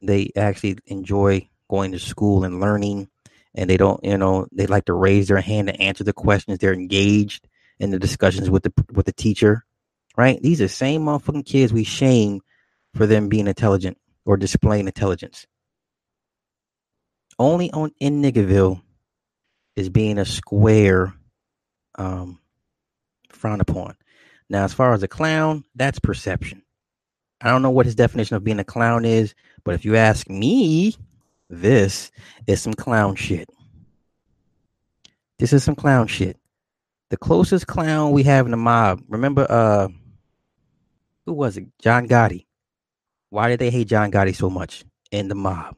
[0.00, 3.08] they actually enjoy going to school and learning
[3.56, 6.58] and they don't, you know, they like to raise their hand to answer the questions.
[6.58, 7.47] They're engaged
[7.78, 9.64] in the discussions with the with the teacher.
[10.16, 10.40] Right?
[10.42, 12.40] These are same motherfucking kids we shame
[12.94, 15.46] for them being intelligent or displaying intelligence.
[17.38, 18.82] Only on in Niggaville
[19.76, 21.14] is being a square
[21.96, 22.40] um,
[23.30, 23.96] frowned upon.
[24.50, 26.62] Now, as far as a clown, that's perception.
[27.40, 30.28] I don't know what his definition of being a clown is, but if you ask
[30.28, 30.96] me,
[31.48, 32.10] this
[32.46, 33.48] is some clown shit.
[35.38, 36.36] This is some clown shit.
[37.10, 39.88] The closest clown we have in the mob, remember uh
[41.24, 41.66] who was it?
[41.80, 42.46] John Gotti.
[43.30, 45.76] Why did they hate John Gotti so much in the mob?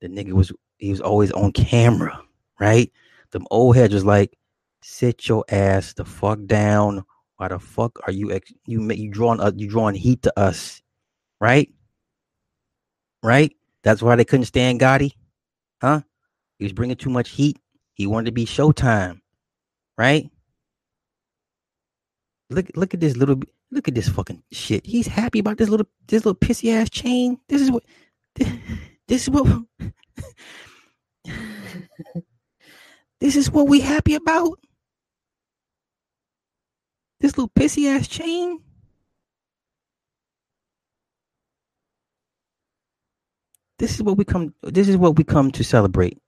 [0.00, 2.22] The nigga was he was always on camera,
[2.60, 2.90] right?
[3.30, 4.36] The old heads was like,
[4.82, 7.04] sit your ass the fuck down.
[7.36, 10.82] Why the fuck are you ex- you you drawing uh, you drawing heat to us,
[11.40, 11.70] right?
[13.22, 13.54] Right?
[13.82, 15.12] That's why they couldn't stand Gotti,
[15.80, 16.02] huh?
[16.58, 17.58] He was bringing too much heat.
[17.94, 19.20] He wanted to be Showtime,
[19.96, 20.30] right?
[22.50, 24.86] Look look at this little look at this fucking shit.
[24.86, 27.38] He's happy about this little this little pissy ass chain.
[27.48, 27.84] This is what
[29.06, 29.46] this is what
[33.20, 34.58] this is what we happy about.
[37.20, 38.60] This little pissy ass chain.
[43.78, 46.18] This is what we come this is what we come to celebrate.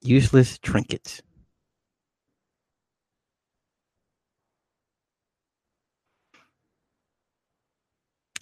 [0.00, 1.20] Useless trinkets.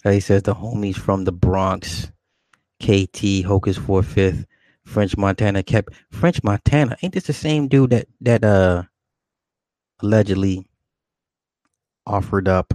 [0.03, 2.11] He says the homies from the Bronx,
[2.81, 4.45] KT, Hocus fifth,
[4.85, 6.97] French Montana kept French Montana.
[7.01, 8.83] Ain't this the same dude that that uh
[10.01, 10.65] allegedly
[12.05, 12.73] offered up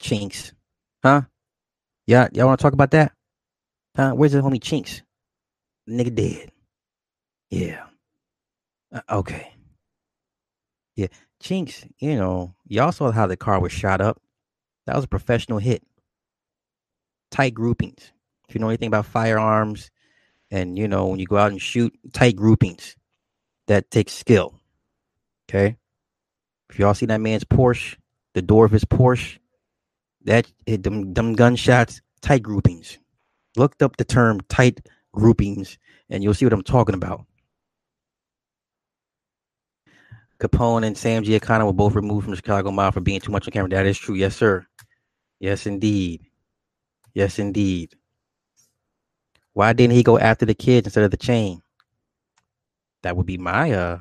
[0.00, 0.52] Chinx?
[1.02, 1.22] Huh?
[2.06, 3.12] Yeah, y'all want to talk about that?
[3.96, 4.12] Huh?
[4.12, 5.02] Where's the homie Chinx?
[5.88, 6.52] Nigga dead.
[7.50, 7.86] Yeah.
[8.92, 9.52] Uh, okay.
[10.94, 11.08] Yeah,
[11.42, 11.88] Chinx.
[11.98, 14.20] You know, y'all saw how the car was shot up.
[14.86, 15.82] That was a professional hit.
[17.30, 18.12] Tight groupings.
[18.48, 19.90] If you know anything about firearms,
[20.50, 22.96] and you know when you go out and shoot, tight groupings.
[23.66, 24.60] That takes skill.
[25.48, 25.76] Okay.
[26.70, 27.96] If y'all see that man's Porsche,
[28.34, 29.38] the door of his Porsche,
[30.24, 32.98] that it, them them gunshots, tight groupings.
[33.56, 35.78] Looked up the term tight groupings,
[36.10, 37.24] and you'll see what I'm talking about.
[40.38, 43.46] Capone and Sam Giancana were both removed from the Chicago mob for being too much
[43.46, 43.70] on camera.
[43.70, 44.14] That is true.
[44.14, 44.66] Yes, sir.
[45.40, 46.26] Yes, indeed.
[47.14, 47.94] Yes, indeed.
[49.54, 51.62] Why didn't he go after the kids instead of the chain?
[53.02, 53.98] That would be my uh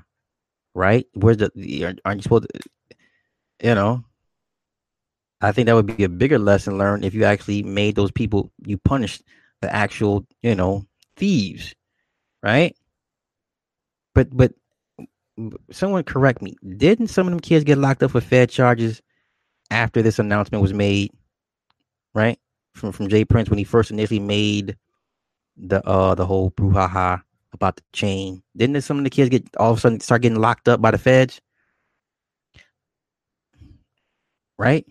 [0.74, 1.06] right.
[1.14, 2.60] Where's the aren't you supposed to
[3.64, 4.04] you know?
[5.42, 8.52] I think that would be a bigger lesson learned if you actually made those people
[8.66, 9.24] you punished
[9.62, 11.76] the actual, you know, thieves,
[12.44, 12.76] right?
[14.14, 14.54] But but
[15.72, 16.56] someone correct me.
[16.78, 19.02] Didn't some of them kids get locked up for Fed charges
[19.72, 21.12] after this announcement was made?
[22.14, 22.40] Right?
[22.74, 23.26] From from J.
[23.26, 24.78] Prince when he first initially made
[25.58, 27.22] the uh the whole brouhaha
[27.54, 28.44] about the chain.
[28.56, 30.92] Didn't some of the kids get all of a sudden start getting locked up by
[30.92, 31.42] the feds?
[34.58, 34.86] Right?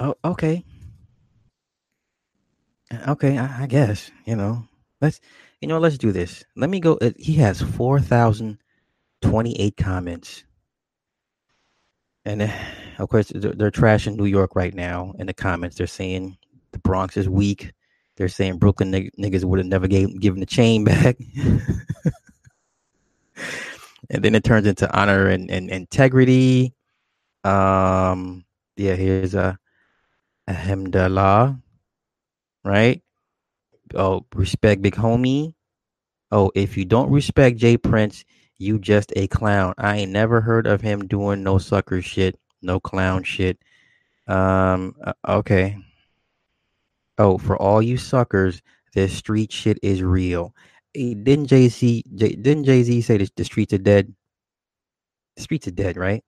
[0.00, 0.64] Oh, okay.
[3.06, 4.64] Okay, I, I guess, you know.
[5.00, 5.20] Let's
[5.60, 6.44] you know, let's do this.
[6.56, 6.98] Let me go.
[7.00, 10.44] Uh, he has 4,028 comments.
[12.24, 12.48] And uh,
[12.98, 15.76] of course, they're, trashing New York right now in the comments.
[15.76, 16.36] They're saying
[16.72, 17.72] the Bronx is weak.
[18.16, 21.16] They're saying Brooklyn niggas would have never gave, given the chain back.
[24.10, 26.74] and then it turns into honor and, and integrity.
[27.44, 28.44] Um,
[28.76, 29.58] yeah, here's a
[30.48, 31.60] Alhamdulillah,
[32.64, 33.02] right?
[33.94, 35.54] Oh, respect big homie.
[36.30, 38.24] Oh, if you don't respect J Prince,
[38.58, 39.74] you just a clown.
[39.78, 43.58] I ain't never heard of him doing no sucker shit, no clown shit.
[44.26, 45.78] Um, uh, okay.
[47.16, 48.62] Oh, for all you suckers,
[48.94, 50.54] this street shit is real.
[50.94, 52.04] Didn't Jay Z?
[52.14, 54.14] Didn't Jay Z say the, the streets are dead?
[55.36, 56.22] The streets are dead, right?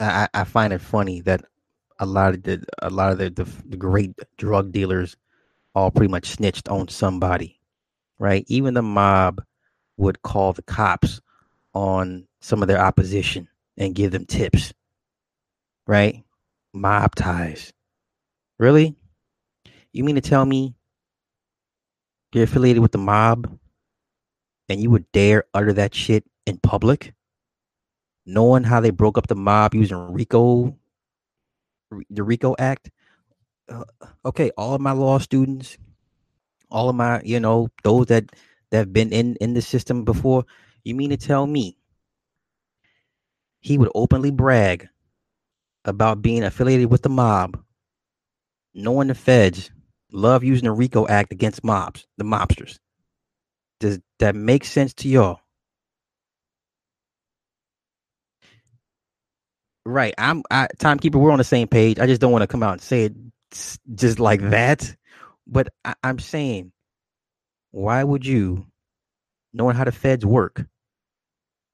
[0.00, 1.44] I, I find it funny that
[2.04, 5.16] a lot of the a lot of the, the, the great drug dealers
[5.74, 7.58] all pretty much snitched on somebody,
[8.18, 8.44] right?
[8.46, 9.42] Even the mob
[9.96, 11.20] would call the cops
[11.72, 14.72] on some of their opposition and give them tips,
[15.86, 16.22] right?
[16.72, 17.72] Mob ties.
[18.58, 18.94] Really?
[19.92, 20.74] You mean to tell me
[22.32, 23.58] you're affiliated with the mob
[24.68, 27.14] and you would dare utter that shit in public?
[28.26, 30.76] Knowing how they broke up the mob using RICO,
[32.10, 32.90] the RICO Act?
[33.68, 33.84] Uh,
[34.24, 35.78] okay, all of my law students,
[36.70, 38.30] all of my, you know, those that
[38.70, 40.44] that have been in in the system before,
[40.84, 41.78] you mean to tell me
[43.60, 44.88] he would openly brag
[45.84, 47.58] about being affiliated with the mob
[48.74, 49.70] knowing the feds
[50.12, 52.78] love using the RICO Act against mobs, the mobsters.
[53.80, 55.40] Does that make sense to y'all?
[59.86, 60.14] Right.
[60.16, 61.18] I'm I, timekeeper.
[61.18, 61.98] We're on the same page.
[61.98, 63.14] I just don't want to come out and say it
[63.94, 64.94] just like that.
[65.46, 66.72] But I, I'm saying,
[67.70, 68.66] why would you,
[69.52, 70.64] knowing how the feds work,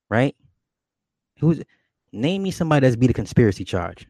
[0.08, 0.34] right?
[1.38, 1.62] Who's
[2.12, 4.08] name me somebody that's beat a conspiracy charge?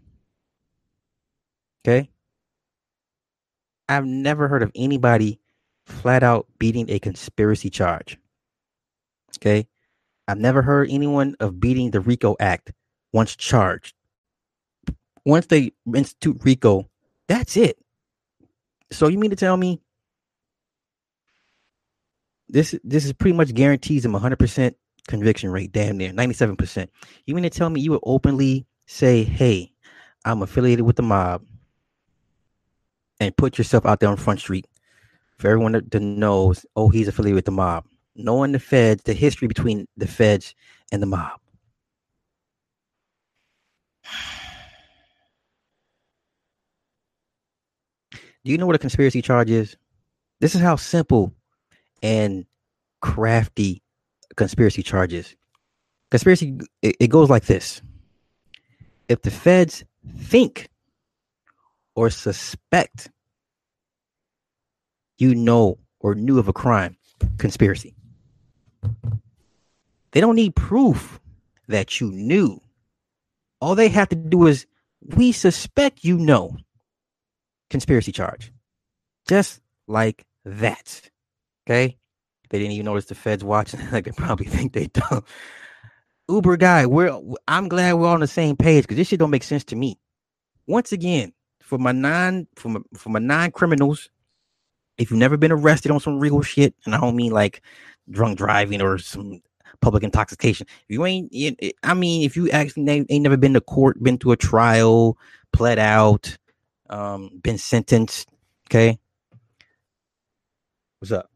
[1.84, 2.10] Okay.
[3.88, 5.40] I've never heard of anybody
[5.84, 8.18] flat out beating a conspiracy charge.
[9.38, 9.66] Okay.
[10.28, 12.72] I've never heard anyone of beating the RICO Act
[13.12, 13.94] once charged.
[15.24, 16.88] Once they institute RICO,
[17.28, 17.78] that's it.
[18.90, 19.80] So you mean to tell me
[22.48, 24.74] this this is pretty much guarantees them 100%
[25.06, 26.88] conviction rate, damn near 97%.
[27.26, 29.72] You mean to tell me you would openly say, "Hey,
[30.24, 31.44] I'm affiliated with the mob
[33.20, 34.66] and put yourself out there on Front Street
[35.38, 37.84] for everyone to, to know, oh, he's affiliated with the mob.
[38.16, 40.54] Knowing the feds, the history between the feds
[40.92, 41.39] and the mob.
[48.44, 49.76] Do you know what a conspiracy charge is?
[50.40, 51.34] This is how simple
[52.02, 52.46] and
[53.00, 53.82] crafty
[54.36, 55.36] conspiracy charge is.
[56.10, 57.82] Conspiracy, it, it goes like this.
[59.08, 59.84] If the feds
[60.18, 60.68] think
[61.94, 63.10] or suspect
[65.18, 66.96] you know or knew of a crime,
[67.38, 67.94] conspiracy.
[70.12, 71.20] They don't need proof
[71.68, 72.60] that you knew.
[73.60, 74.66] All they have to do is,
[75.02, 76.56] we suspect you know.
[77.70, 78.52] Conspiracy charge.
[79.28, 81.10] Just like that.
[81.66, 81.96] Okay?
[82.50, 83.80] They didn't even notice the feds watching.
[83.92, 85.24] like they probably think they don't.
[86.28, 87.18] Uber guy, we're
[87.48, 89.98] I'm glad we're on the same page because this shit don't make sense to me.
[90.66, 94.10] Once again, for my non for my, for my non criminals,
[94.98, 97.62] if you've never been arrested on some real shit, and I don't mean like
[98.10, 99.40] drunk driving or some
[99.80, 100.66] public intoxication.
[100.88, 101.32] If you ain't,
[101.82, 105.16] I mean, if you actually ain't never been to court, been to a trial,
[105.52, 106.36] pled out,
[106.90, 108.28] um, been sentenced,
[108.68, 108.98] okay.
[110.98, 111.30] What's up?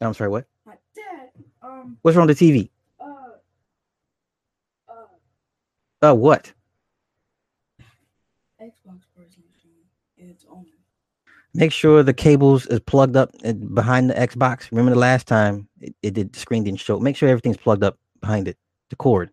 [0.00, 0.46] I'm sorry, what?
[0.66, 1.30] My dad.
[1.62, 1.98] Um.
[2.02, 2.70] What's wrong with the TV?
[3.00, 3.04] Uh.
[4.88, 6.10] Uh.
[6.10, 6.52] Uh, what?
[8.60, 9.42] Xbox person.
[10.16, 10.66] It's on.
[11.54, 13.30] Make sure the cables is plugged up
[13.74, 14.70] behind the Xbox.
[14.70, 16.98] Remember the last time it, it did the screen didn't show.
[16.98, 18.56] Make sure everything's plugged up behind it,
[18.90, 19.30] the cord.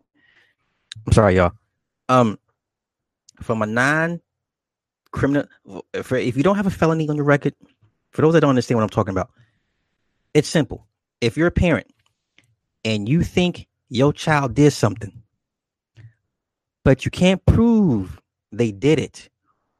[1.06, 1.52] I'm sorry, y'all.
[2.08, 2.38] Um,
[3.40, 4.20] from a non
[5.12, 5.46] criminal,
[6.02, 7.54] for if you don't have a felony on your record,
[8.10, 9.30] for those that don't understand what I'm talking about,
[10.34, 10.86] it's simple.
[11.20, 11.86] If you're a parent
[12.84, 15.22] and you think your child did something,
[16.84, 18.20] but you can't prove
[18.52, 19.28] they did it,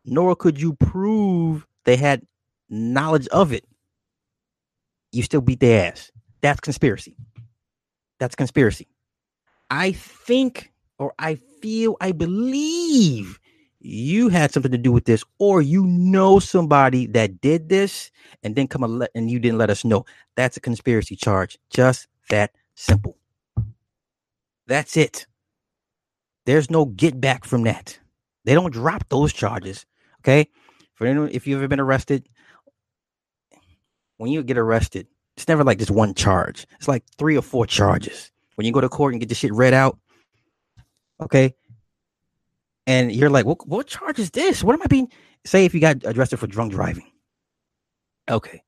[0.05, 2.27] nor could you prove they had
[2.69, 3.65] knowledge of it,
[5.13, 6.11] you still beat their ass.
[6.41, 7.17] That's conspiracy.
[8.19, 8.87] That's conspiracy.
[9.71, 13.40] I think, or I feel, I believe
[13.81, 18.11] you had something to do with this, or you know somebody that did this
[18.43, 20.05] and then come and, and you didn't let us know.
[20.37, 21.59] That's a conspiracy charge.
[21.71, 23.17] Just that simple.
[24.67, 25.27] That's it.
[26.47, 27.99] There's no get back from that.
[28.45, 29.87] They don't drop those charges.
[30.21, 30.49] Okay.
[30.95, 32.29] For anyone, if you've ever been arrested,
[34.19, 35.07] when you get arrested,
[35.37, 36.67] it's never like just one charge.
[36.77, 38.31] It's like three or four charges.
[38.57, 39.99] When you go to court and get the shit read out,
[41.23, 41.55] okay,
[42.87, 44.65] and you're like, what, what charge is this?
[44.65, 45.09] What am I being?
[45.45, 47.11] Say if you got arrested for drunk driving.
[48.31, 48.63] Okay.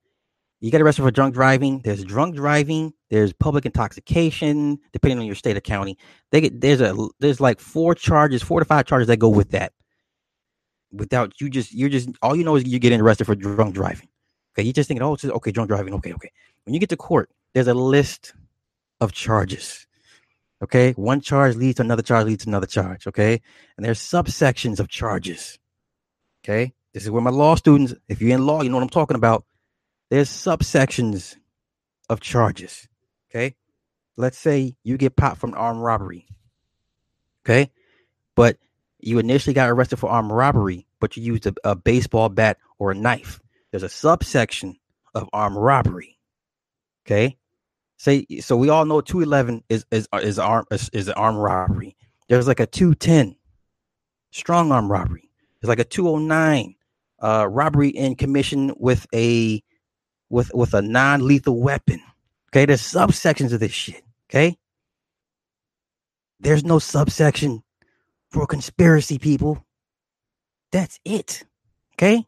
[0.61, 1.81] You get arrested for drunk driving.
[1.81, 2.93] There's drunk driving.
[3.11, 5.99] There's public intoxication, depending on your state or county.
[6.31, 9.51] They get there's a there's like four charges, four to five charges that go with
[9.51, 9.73] that.
[10.93, 14.09] Without you just you're just all you know is you're getting arrested for drunk driving.
[14.55, 15.95] Okay, you're just thinking, oh, it's just, okay, drunk driving.
[15.95, 16.31] Okay, okay.
[16.65, 18.35] When you get to court, there's a list
[19.01, 19.87] of charges.
[20.63, 23.07] Okay, one charge leads to another charge leads to another charge.
[23.09, 23.41] Okay,
[23.77, 25.59] and there's subsections of charges.
[26.45, 28.89] Okay, this is where my law students, if you're in law, you know what I'm
[28.89, 29.45] talking about.
[30.09, 31.37] There's subsections
[32.09, 32.87] of charges.
[33.31, 33.57] Okay,
[34.17, 36.27] let's say you get popped from armed robbery.
[37.45, 37.73] Okay,
[38.37, 38.57] but
[39.01, 42.93] you initially got arrested for armed robbery, but you used a, a baseball bat or
[42.93, 43.41] a knife.
[43.73, 44.77] There's a subsection
[45.13, 46.19] of armed robbery.
[47.05, 47.37] Okay,
[48.03, 51.97] say so we all know 211 is is is arm is, is an armed robbery.
[52.29, 53.37] There's like a 210
[54.33, 55.31] strong arm robbery.
[55.61, 56.75] There's like a 209
[57.23, 59.63] uh, robbery in commission with a
[60.31, 62.01] with with a non-lethal weapon.
[62.51, 64.03] Okay, there's subsections of this shit.
[64.29, 64.57] Okay,
[66.41, 67.63] there's no subsection
[68.31, 69.65] for conspiracy people.
[70.73, 71.45] That's it.
[71.95, 72.27] Okay,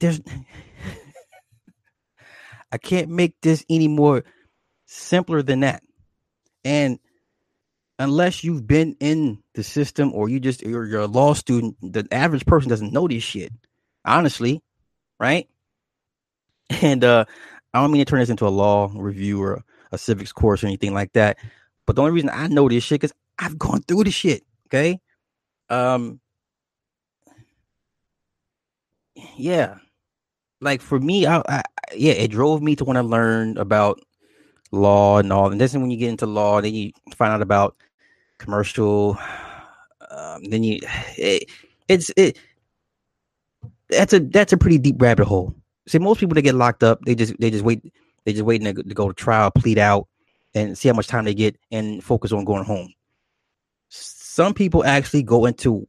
[0.00, 0.20] there's
[2.74, 4.24] I can't make this any more
[4.86, 5.84] simpler than that.
[6.64, 6.98] And
[8.00, 12.04] unless you've been in the system or you just you're, you're a law student, the
[12.10, 13.52] average person doesn't know this shit.
[14.04, 14.60] Honestly,
[15.20, 15.48] right?
[16.82, 17.26] And uh
[17.72, 19.62] I don't mean to turn this into a law review or
[19.92, 21.38] a civics course or anything like that.
[21.86, 24.42] But the only reason I know this shit is I've gone through the shit.
[24.66, 24.98] Okay.
[25.70, 26.20] Um
[29.36, 29.76] yeah.
[30.64, 31.62] Like for me, I, I
[31.94, 34.00] yeah, it drove me to want to learn about
[34.72, 35.52] law and all.
[35.52, 37.76] And then when you get into law, then you find out about
[38.38, 39.18] commercial.
[40.10, 40.80] Um, then you,
[41.18, 41.50] it,
[41.88, 42.38] it's it.
[43.90, 45.54] That's a that's a pretty deep rabbit hole.
[45.86, 47.82] See, most people that get locked up, they just they just wait,
[48.24, 50.08] they just waiting to, to go to trial, plead out,
[50.54, 52.92] and see how much time they get, and focus on going home.
[53.90, 55.86] Some people actually go into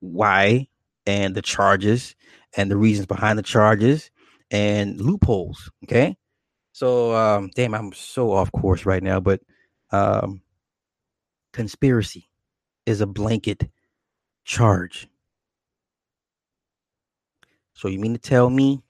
[0.00, 0.66] why
[1.06, 2.14] and the charges
[2.56, 4.10] and the reasons behind the charges
[4.50, 5.70] and loopholes.
[5.84, 6.16] Okay.
[6.72, 9.40] So um damn, I'm so off course right now, but
[9.92, 10.42] um
[11.52, 12.28] conspiracy
[12.86, 13.68] is a blanket
[14.44, 15.08] charge.
[17.74, 18.82] So you mean to tell me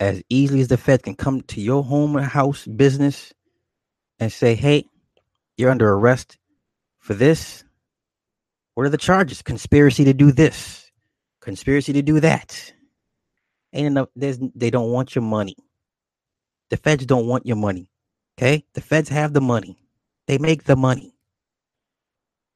[0.00, 3.32] as easily as the Fed can come to your home or house business
[4.18, 4.84] and say, hey,
[5.56, 6.38] you're under arrest
[6.98, 7.64] for this?
[8.74, 9.42] What are the charges?
[9.42, 10.90] Conspiracy to do this,
[11.40, 12.72] conspiracy to do that.
[13.72, 14.08] Ain't enough.
[14.16, 15.56] There's they don't want your money.
[16.70, 17.88] The feds don't want your money.
[18.38, 19.78] Okay, the feds have the money.
[20.26, 21.14] They make the money.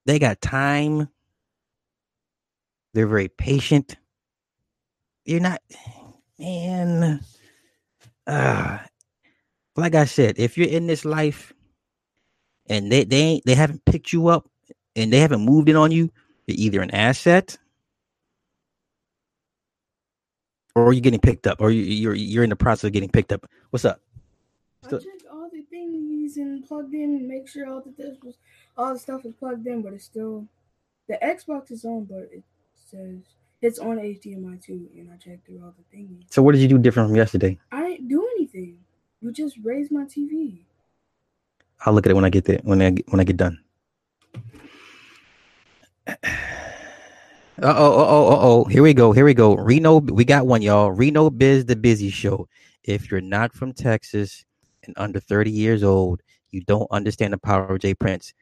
[0.06, 1.08] They got time.
[2.94, 3.96] They're very patient.
[5.26, 5.60] You're not,
[6.38, 7.20] man.
[8.26, 8.78] Uh,
[9.76, 11.52] like I said, if you're in this life
[12.68, 14.48] and they they ain't, they haven't picked you up
[14.96, 16.10] and they haven't moved in on you,
[16.46, 17.58] you're either an asset
[20.74, 23.46] or you're getting picked up, or you're you're in the process of getting picked up.
[23.70, 24.00] What's up?
[24.84, 28.36] I checked all the things and plugged in, make sure all the this was
[28.76, 30.46] all the stuff is plugged in, but it's still
[31.08, 32.42] the Xbox is on, but it
[32.90, 33.20] says
[33.62, 36.24] It's on HDMI too, and I checked through all the thingies.
[36.30, 37.58] So what did you do different from yesterday?
[37.72, 38.78] I didn't do anything.
[39.20, 40.58] You just raised my TV.
[41.84, 43.58] I'll look at it when I get there when I get, when I get done.
[46.06, 48.64] Uh oh, uh oh, uh oh.
[48.64, 49.12] Here we go.
[49.12, 49.54] Here we go.
[49.54, 50.92] Reno, we got one, y'all.
[50.92, 52.46] Reno Biz, the busy show.
[52.84, 54.44] If you're not from Texas
[54.84, 58.34] and under 30 years old, you don't understand the power of J Prince.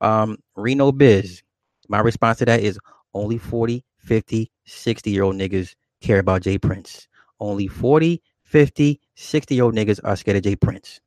[0.00, 1.42] Um, Reno Biz,
[1.88, 2.78] my response to that is
[3.12, 7.08] only 40, 50, 60 year old niggas care about J Prince.
[7.40, 11.00] Only 40, 50, 60 year old niggas are scared of J Prince.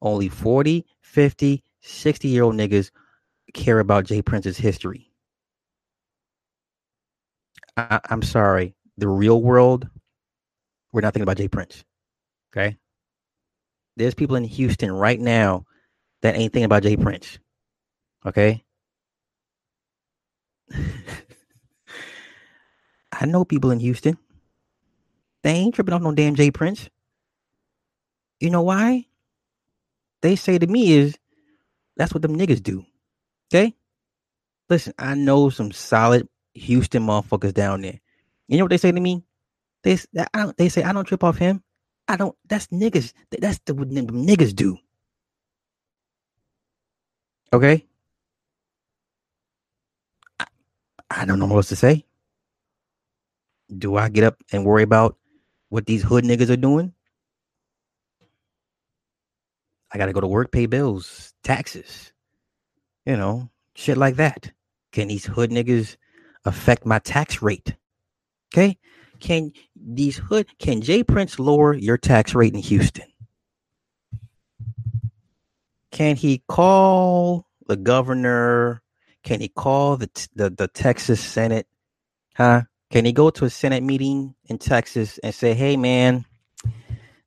[0.00, 2.90] Only 40, 50, 60 year old niggas
[3.54, 5.10] care about J Prince's history.
[7.76, 8.74] I, I'm sorry.
[8.98, 9.88] The real world,
[10.92, 11.84] we're not thinking about J Prince.
[12.52, 12.76] Okay.
[13.96, 15.64] There's people in Houston right now
[16.22, 17.38] that ain't thinking about J Prince.
[18.26, 18.64] Okay.
[23.12, 24.18] I know people in Houston.
[25.42, 26.88] They ain't tripping off no damn J Prince.
[28.40, 29.06] You know why?
[30.22, 31.16] They say to me is
[31.96, 32.84] that's what them niggas do.
[33.54, 33.74] Okay?
[34.70, 38.00] Listen, I know some solid Houston motherfuckers down there.
[38.48, 39.24] You know what they say to me?
[39.84, 41.62] They I don't, they say I don't trip off him.
[42.08, 42.36] I don't.
[42.48, 43.12] That's niggas.
[43.38, 44.78] That's the what niggas do.
[47.52, 47.86] Okay.
[50.40, 50.46] I,
[51.10, 52.04] I don't know what else to say.
[53.76, 55.16] Do I get up and worry about
[55.70, 56.94] what these hood niggas are doing?
[59.92, 62.13] I got to go to work, pay bills, taxes,
[63.06, 64.52] you know, shit like that.
[64.92, 65.96] Can these hood niggas
[66.44, 67.74] affect my tax rate?
[68.52, 68.78] Okay.
[69.20, 73.06] Can these hood, can J Prince lower your tax rate in Houston?
[75.90, 78.82] Can he call the governor?
[79.22, 81.66] Can he call the, the, the Texas Senate?
[82.34, 82.62] Huh?
[82.90, 86.24] Can he go to a Senate meeting in Texas and say, hey, man,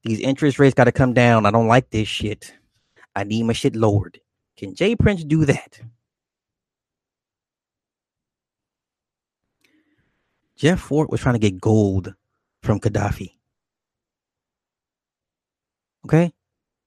[0.03, 1.45] these interest rates got to come down.
[1.45, 2.53] I don't like this shit.
[3.15, 4.19] I need my shit lowered.
[4.57, 5.79] Can J Prince do that?
[10.55, 12.15] Jeff Fort was trying to get gold
[12.63, 13.33] from Gaddafi.
[16.05, 16.33] Okay?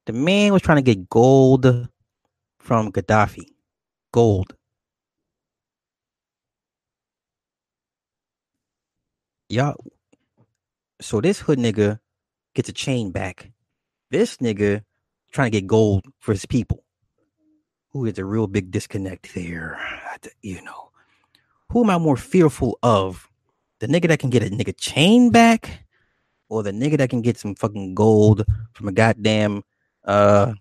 [0.07, 1.89] The man was trying to get gold
[2.59, 3.45] from Gaddafi.
[4.13, 4.57] Gold.
[9.49, 9.77] Y'all.
[11.01, 12.01] So this hood nigga
[12.55, 13.53] gets a chain back.
[14.11, 14.83] This nigga
[15.33, 16.83] trying to get gold for his people.
[17.93, 19.79] Who is a real big disconnect there?
[20.43, 20.91] You know,
[21.71, 23.29] who am I more fearful of?
[23.81, 25.85] The nigga that can get a nigga chain back,
[26.49, 29.63] or the nigga that can get some fucking gold from a goddamn
[30.05, 30.55] uh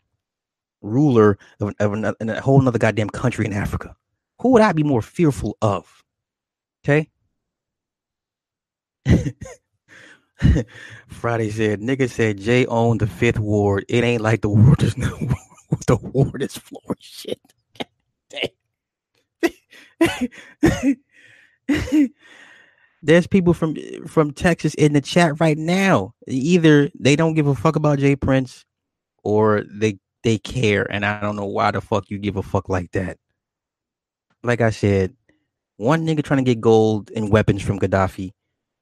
[0.81, 3.95] ruler of, of an, in a whole other goddamn country in Africa?
[4.41, 6.03] Who would I be more fearful of?
[6.83, 7.09] Okay.
[11.07, 13.85] Friday said, nigga said Jay owned the fifth ward.
[13.89, 15.17] It ain't like the ward is no
[15.89, 17.41] the ward is floor shit.
[23.01, 23.75] There's people from
[24.05, 26.13] from Texas in the chat right now.
[26.27, 28.65] Either they don't give a fuck about J Prince
[29.23, 32.69] or they they care, and I don't know why the fuck you give a fuck
[32.69, 33.17] like that.
[34.43, 35.15] Like I said,
[35.77, 38.31] one nigga trying to get gold and weapons from Gaddafi.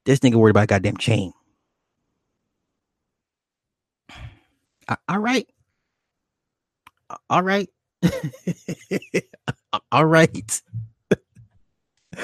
[0.04, 1.32] This nigga worried about goddamn chain.
[5.08, 5.48] all right.
[7.30, 7.70] All right.
[9.92, 10.62] all right.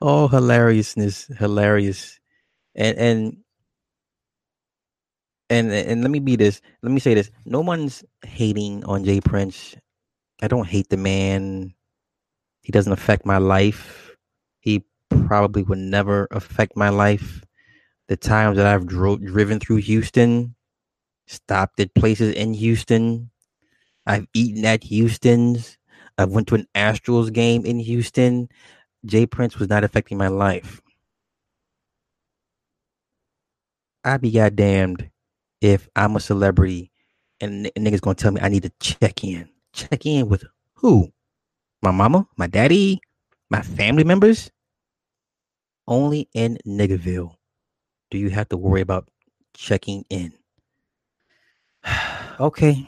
[0.00, 2.18] oh, hilariousness, hilarious.
[2.74, 3.36] And and
[5.50, 6.60] and and let me be this.
[6.82, 7.30] Let me say this.
[7.44, 9.76] No one's hating on J Prince.
[10.42, 11.74] I don't hate the man.
[12.62, 14.14] He doesn't affect my life.
[14.60, 17.42] He probably would never affect my life.
[18.08, 20.54] The times that I've dro- driven through Houston,
[21.26, 23.30] stopped at places in Houston.
[24.08, 25.76] I've eaten at Houston's.
[26.16, 28.48] I went to an Astros game in Houston.
[29.04, 30.80] J Prince was not affecting my life.
[34.04, 35.10] I'd be goddamned
[35.60, 36.90] if I'm a celebrity
[37.40, 39.48] and, niggas gonna tell me I need to check in.
[39.74, 40.44] Check in with
[40.74, 41.12] who?
[41.82, 42.26] My mama?
[42.36, 43.00] My daddy?
[43.50, 44.50] My family members?
[45.86, 47.34] Only in Niggerville
[48.10, 49.08] do you have to worry about
[49.54, 50.32] checking in.
[52.40, 52.86] okay.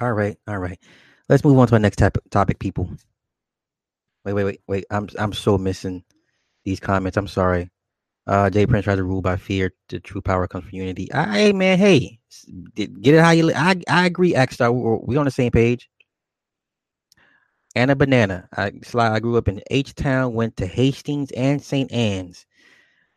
[0.00, 0.36] All right.
[0.48, 0.78] All right.
[1.28, 2.90] Let's move on to our next topic, topic people.
[4.24, 4.84] Wait, wait, wait, wait.
[4.90, 6.04] I'm I'm so missing
[6.64, 7.16] these comments.
[7.18, 7.70] I'm sorry.
[8.26, 9.72] Uh, J Prince tries to rule by fear.
[9.90, 11.08] The true power comes from unity.
[11.12, 12.20] Hey man, hey,
[12.76, 13.52] get it how you.
[13.54, 14.34] I I agree.
[14.34, 15.90] X Star, we on the same page.
[17.76, 18.48] Anna Banana.
[18.56, 21.90] I Sly, I grew up in H Town, went to Hastings and St.
[21.92, 22.46] Anne's.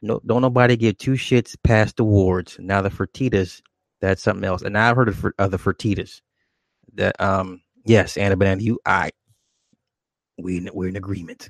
[0.02, 2.58] No, don't nobody give two shits past the wards.
[2.60, 3.62] Now the Fertittas,
[4.02, 4.64] that's something else.
[4.64, 6.22] And I've heard of, of the Fertittas.
[6.96, 9.12] That um, yes, Anna Banana, you, I,
[10.38, 11.50] we we're in agreement.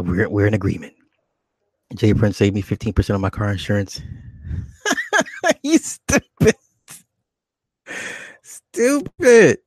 [0.00, 0.94] We're we're in agreement.
[1.94, 4.00] J Prince saved me fifteen percent of my car insurance.
[5.62, 6.56] you stupid,
[8.42, 9.58] stupid.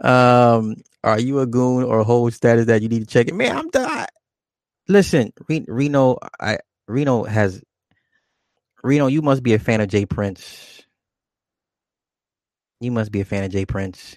[0.00, 3.34] Um, are you a goon or a hold status that you need to check it?
[3.34, 4.06] Man, I'm done.
[4.88, 5.32] Listen,
[5.68, 7.62] Reno, I Reno has
[8.82, 9.06] Reno.
[9.06, 10.79] You must be a fan of J Prince.
[12.80, 14.16] You must be a fan of J Prince.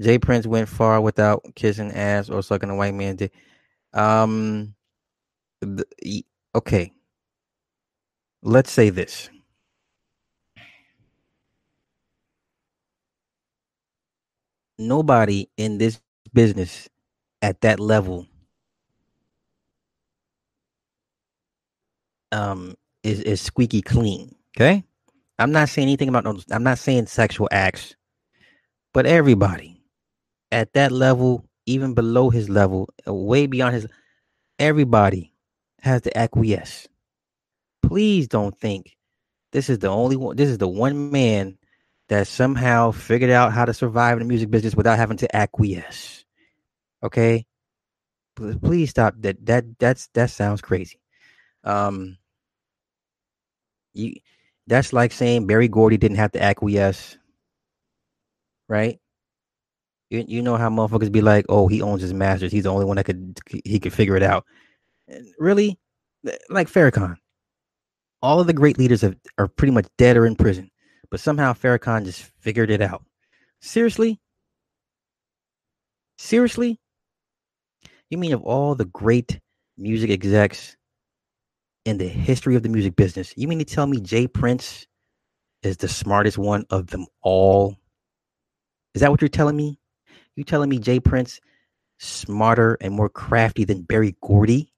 [0.00, 3.32] J Prince went far without kissing ass or sucking a white man dick.
[3.94, 4.74] Um,
[6.54, 6.92] okay.
[8.42, 9.30] Let's say this.
[14.78, 16.00] Nobody in this
[16.34, 16.88] business
[17.42, 18.26] at that level
[22.32, 24.34] um is is squeaky clean.
[24.56, 24.84] Okay,
[25.38, 27.94] I'm not saying anything about no, I'm not saying sexual acts,
[28.92, 29.80] but everybody
[30.50, 33.86] at that level, even below his level, way beyond his,
[34.58, 35.32] everybody
[35.80, 36.88] has to acquiesce.
[37.82, 38.96] Please don't think
[39.52, 40.36] this is the only one.
[40.36, 41.56] This is the one man
[42.08, 46.24] that somehow figured out how to survive in the music business without having to acquiesce.
[47.02, 47.46] Okay,
[48.36, 49.44] please stop that.
[49.46, 51.00] That that's that sounds crazy.
[51.64, 52.18] Um,
[53.94, 54.14] you
[54.68, 57.16] that's like saying Berry Gordy didn't have to acquiesce,
[58.68, 59.00] right?
[60.10, 62.52] You you know how motherfuckers be like, oh, he owns his masters.
[62.52, 64.44] He's the only one that could he could figure it out.
[65.38, 65.78] Really,
[66.50, 67.16] like Farrakhan.
[68.20, 70.70] All of the great leaders have, are pretty much dead or in prison,
[71.10, 73.04] but somehow Farrakhan just figured it out.
[73.60, 74.20] Seriously,
[76.18, 76.78] seriously,
[78.10, 79.40] you mean of all the great
[79.76, 80.77] music execs
[81.84, 84.86] in the history of the music business, you mean to tell me J Prince
[85.62, 87.76] is the smartest one of them all?
[88.94, 89.78] Is that what you're telling me?
[90.36, 91.40] You telling me J Prince
[91.98, 94.72] smarter and more crafty than Berry Gordy?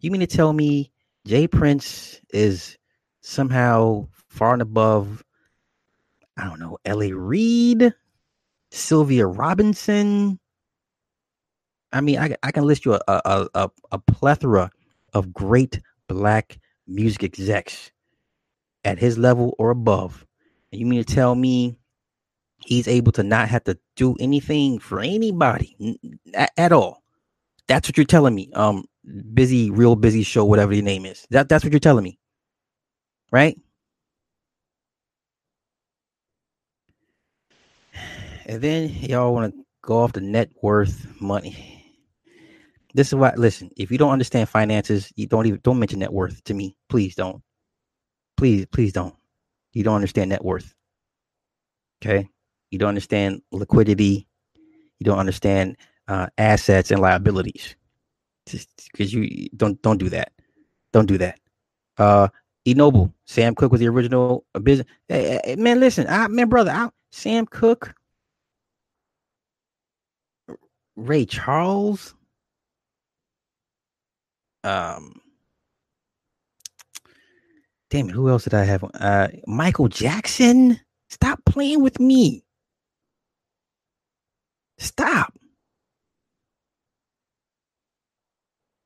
[0.00, 0.92] You mean to tell me
[1.26, 2.78] J Prince is
[3.20, 5.24] somehow far and above,
[6.36, 7.12] I don't know, L.A.
[7.12, 7.92] Reid,
[8.70, 10.38] Sylvia Robinson,
[11.92, 14.70] I mean, I, I can list you a, a, a, a plethora
[15.14, 17.90] of great black music execs
[18.84, 20.26] at his level or above.
[20.72, 21.76] And you mean to tell me
[22.64, 25.98] he's able to not have to do anything for anybody
[26.34, 27.02] at, at all?
[27.66, 28.50] That's what you're telling me.
[28.54, 28.84] Um,
[29.34, 31.26] busy, real busy show, whatever your name is.
[31.30, 32.18] That that's what you're telling me,
[33.30, 33.58] right?
[38.46, 41.77] And then y'all want to go off the net worth money
[42.94, 43.32] this is why.
[43.36, 46.76] Listen, if you don't understand finances, you don't even don't mention net worth to me.
[46.88, 47.42] Please don't.
[48.36, 49.14] Please, please don't.
[49.72, 50.74] You don't understand net worth.
[52.02, 52.28] Okay,
[52.70, 54.26] you don't understand liquidity.
[54.98, 55.76] You don't understand
[56.08, 57.76] uh, assets and liabilities.
[58.92, 60.32] Because you don't don't do that.
[60.92, 61.38] Don't do that.
[61.98, 62.28] Uh,
[62.64, 64.86] E Noble, Sam Cooke was the original business.
[65.08, 67.94] Hey, hey, man, listen, I, man, brother, I, Sam Cooke,
[70.96, 72.14] Ray Charles,
[74.64, 75.20] um
[77.90, 78.84] damn it, who else did I have?
[78.94, 80.80] Uh Michael Jackson.
[81.10, 82.44] Stop playing with me.
[84.78, 85.34] Stop.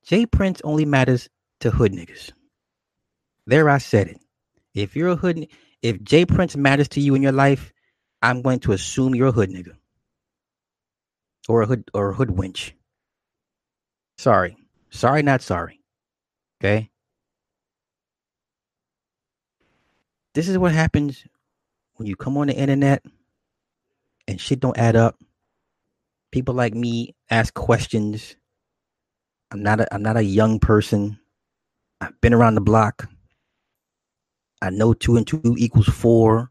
[0.04, 1.28] J Prince only matters
[1.60, 2.32] to hood niggas.
[3.46, 4.20] There I said it.
[4.74, 5.48] If you're a hood
[5.82, 7.72] if J Prince matters to you in your life,
[8.22, 9.76] I'm going to assume you're a hood nigga.
[11.48, 12.74] Or a hood or a hood winch.
[14.18, 14.56] Sorry.
[14.92, 15.80] Sorry, not sorry.
[16.60, 16.90] Okay.
[20.34, 21.24] This is what happens
[21.94, 23.04] when you come on the internet
[24.28, 25.18] and shit don't add up.
[26.32, 28.36] People like me ask questions.
[29.50, 31.18] I'm not a I'm not a young person.
[32.00, 33.08] I've been around the block.
[34.62, 36.50] I know two and two equals four.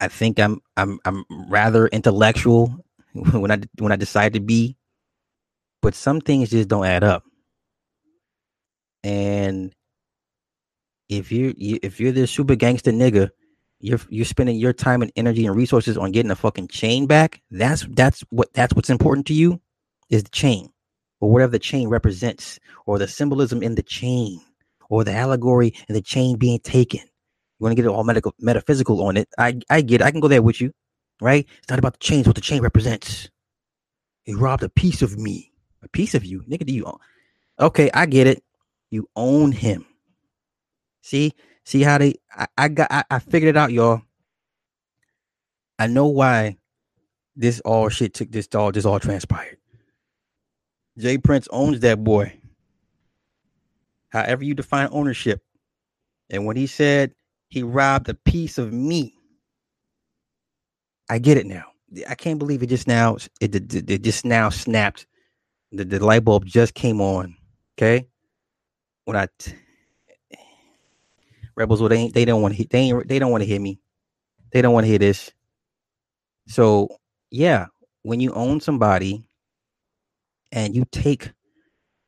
[0.00, 2.84] I think I'm I'm I'm rather intellectual
[3.14, 4.76] when I when I decide to be
[5.86, 7.22] but some things just don't add up.
[9.04, 9.72] And
[11.08, 13.30] if you if you're this super gangster nigga,
[13.78, 17.40] you're you're spending your time and energy and resources on getting a fucking chain back.
[17.52, 19.60] That's that's what that's what's important to you
[20.10, 20.70] is the chain
[21.20, 24.40] or whatever the chain represents or the symbolism in the chain
[24.90, 26.98] or the allegory and the chain being taken.
[26.98, 29.28] You want to get it all medical, metaphysical on it.
[29.38, 30.04] I, I get it.
[30.04, 30.72] I can go there with you,
[31.20, 31.46] right?
[31.58, 33.30] It's not about the chains, what the chain represents.
[34.24, 35.52] He robbed a piece of me,
[35.82, 36.42] a piece of you.
[36.48, 36.98] Nigga, do you own?
[37.58, 38.42] Okay, I get it.
[38.90, 39.86] You own him.
[41.02, 41.32] See,
[41.64, 44.02] see how they, I, I got, I, I figured it out, y'all.
[45.78, 46.56] I know why
[47.36, 49.58] this all shit took this all, this all transpired.
[50.98, 52.38] Jay Prince owns that boy.
[54.08, 55.42] However you define ownership.
[56.30, 57.14] And when he said
[57.48, 59.14] he robbed a piece of me.
[61.08, 61.64] I get it now.
[62.08, 63.16] I can't believe it just now.
[63.40, 65.06] It, it, it just now snapped.
[65.72, 67.36] The, the light bulb just came on.
[67.78, 68.08] Okay,
[69.04, 69.54] when I t-
[71.56, 73.80] rebels, well, they they don't want to they ain't, they don't want to hear me.
[74.52, 75.32] They don't want to hear this.
[76.48, 76.88] So
[77.30, 77.66] yeah,
[78.02, 79.26] when you own somebody
[80.52, 81.32] and you take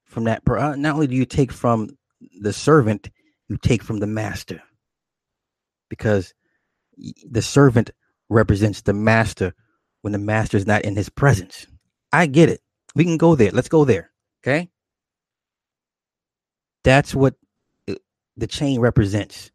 [0.07, 1.91] from that, uh, not only do you take from
[2.41, 3.11] the servant,
[3.49, 4.63] you take from the master
[5.91, 6.35] because
[7.31, 7.91] the servant
[8.29, 9.55] represents the master
[10.03, 11.67] when the master is not in his presence.
[12.13, 12.61] I get it.
[12.99, 13.53] We can go there.
[13.53, 14.11] Let's go there.
[14.43, 14.69] Okay.
[16.83, 17.35] That's what
[18.37, 19.53] the chain represents.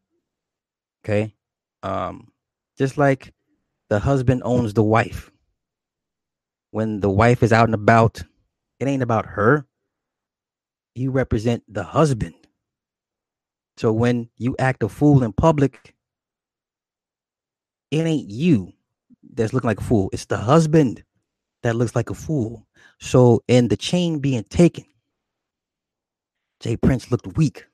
[1.04, 1.36] Okay.
[1.84, 2.32] Um,
[2.78, 3.34] just like
[3.90, 5.30] the husband owns the wife.
[6.72, 8.24] When the wife is out and about,
[8.80, 9.68] it ain't about her.
[10.96, 12.36] You represent the husband.
[13.76, 15.94] So when you act a fool in public,
[17.92, 18.72] it ain't you
[19.34, 20.10] that's looking like a fool.
[20.14, 21.04] It's the husband
[21.64, 22.68] that looks like a fool.
[23.00, 24.86] So in the chain being taken,
[26.60, 27.66] J Prince looked weak.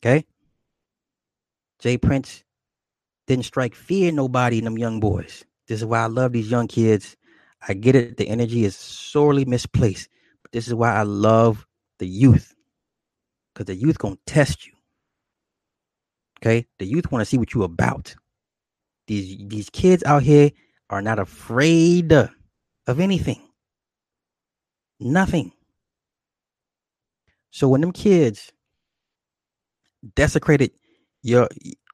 [0.00, 0.24] Okay?
[1.80, 2.44] J Prince
[3.26, 5.44] didn't strike fear nobody in them young boys.
[5.66, 7.16] This is why I love these young kids.
[7.66, 8.16] I get it.
[8.16, 10.08] The energy is sorely misplaced.
[10.42, 11.66] But this is why I love
[11.98, 12.54] the youth.
[13.54, 14.72] Because the youth gonna test you.
[16.40, 18.14] Okay, the youth want to see what you about.
[19.06, 20.50] These these kids out here
[20.90, 23.40] are not afraid of anything.
[25.00, 25.52] Nothing.
[27.50, 28.52] So when them kids
[30.16, 30.72] desecrated
[31.22, 31.48] your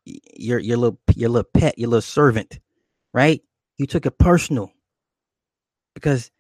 [0.05, 2.59] your your little your little pet, your little servant,
[3.12, 3.43] right?
[3.78, 4.72] You took it personal
[5.95, 6.30] because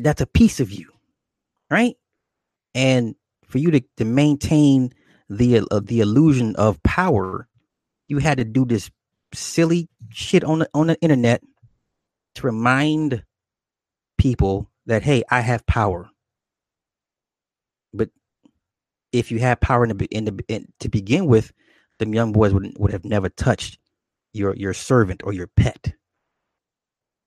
[0.00, 0.90] that's a piece of you,
[1.70, 1.94] right?
[2.74, 4.92] And for you to, to maintain
[5.28, 7.48] the uh, the illusion of power,
[8.08, 8.90] you had to do this
[9.34, 11.42] silly shit on the on the internet
[12.36, 13.24] to remind
[14.18, 16.10] people that hey, I have power.
[17.94, 18.10] But
[19.12, 21.52] if you have power in the in the in, to begin with,
[21.98, 23.78] them young boys would would have never touched
[24.32, 25.94] your your servant or your pet.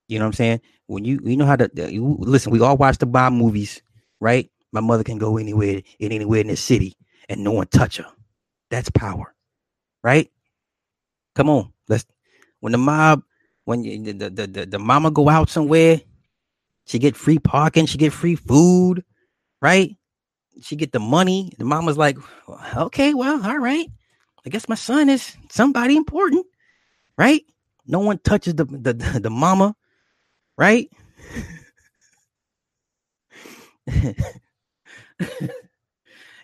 [0.08, 0.62] You know what I'm saying?
[0.88, 3.82] When you you know how to you, listen, we all watch the Bob movies,
[4.22, 4.50] right?
[4.72, 6.96] My mother can go anywhere in anywhere in the city
[7.30, 8.08] and no one touch her.
[8.72, 9.34] That's power,
[10.04, 10.30] right?
[11.36, 12.06] Come on, let's.
[12.62, 13.24] When the mob,
[13.66, 16.02] when you, the, the the the mama go out somewhere,
[16.86, 19.04] she get free parking, she get free food,
[19.62, 19.96] right?
[20.62, 21.52] She get the money.
[21.58, 22.18] The mama's like,
[22.76, 23.88] okay, well, all right.
[24.46, 26.46] I guess my son is somebody important,
[27.18, 27.42] right?
[27.88, 29.76] No one touches the the the, the mama,
[30.58, 30.90] right?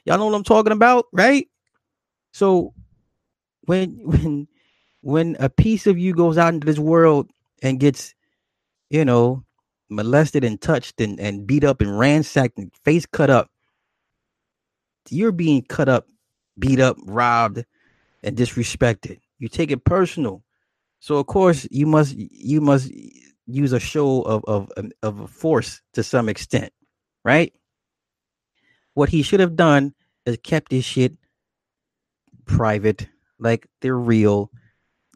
[0.05, 1.47] Y'all know what I'm talking about, right?
[2.31, 2.73] So
[3.65, 4.47] when when
[5.09, 7.29] when a piece of you goes out into this world
[7.63, 8.13] and gets,
[8.89, 9.43] you know,
[9.89, 13.49] molested and touched and, and beat up and ransacked and face cut up,
[15.09, 16.07] you're being cut up,
[16.59, 17.65] beat up, robbed,
[18.23, 19.19] and disrespected.
[19.39, 20.43] You take it personal.
[20.99, 22.91] So of course you must you must
[23.47, 26.71] use a show of of um, of a force to some extent,
[27.25, 27.51] right?
[28.93, 29.95] What he should have done
[30.25, 31.17] is kept his shit
[32.45, 33.07] private,
[33.39, 34.51] like they're real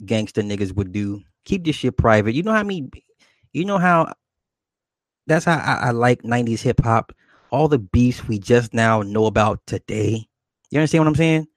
[0.06, 1.22] gangster niggas would do.
[1.46, 2.34] Keep this shit private.
[2.34, 2.92] You know how I mean?
[3.52, 4.14] You know how
[5.28, 7.14] that's how I, I like 90s hip hop.
[7.52, 10.28] All the beefs we just now know about today.
[10.72, 11.48] You understand what I'm saying?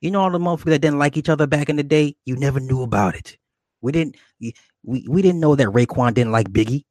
[0.00, 2.16] You know all the motherfuckers that didn't like each other back in the day.
[2.24, 3.36] You never knew about it.
[3.82, 4.16] We didn't.
[4.38, 6.84] We we didn't know that Raekwon didn't like Biggie,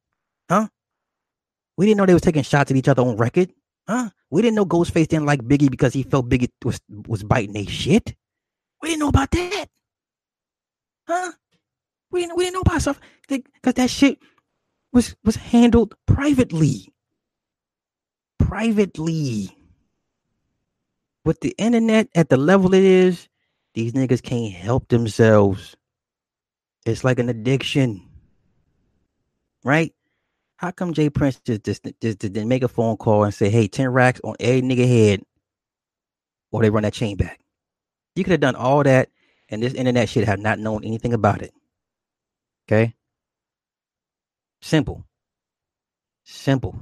[0.50, 0.68] huh?
[1.78, 3.52] We didn't know they was taking shots at each other on record,
[3.88, 4.10] huh?
[4.30, 7.66] We didn't know Ghostface didn't like Biggie because he felt Biggie was was biting a
[7.66, 8.14] shit.
[8.82, 9.68] We didn't know about that.
[11.10, 11.32] Huh?
[12.12, 14.20] We didn't we didn't know about stuff because that shit
[14.93, 16.93] was was handled privately.
[18.38, 19.55] Privately.
[21.26, 23.28] With the internet at the level it is,
[23.74, 25.76] these niggas can't help themselves.
[26.86, 28.07] It's like an addiction.
[29.64, 29.93] Right?
[30.57, 33.68] How come J Prince just, just, just, didn't make a phone call and say, hey,
[33.68, 35.24] 10 racks on every nigga head
[36.51, 37.39] or they run that chain back?
[38.16, 39.10] You could have done all that
[39.50, 41.54] and this internet shit have not known anything about it.
[42.68, 42.95] Okay?
[44.62, 45.06] Simple.
[46.24, 46.80] Simple.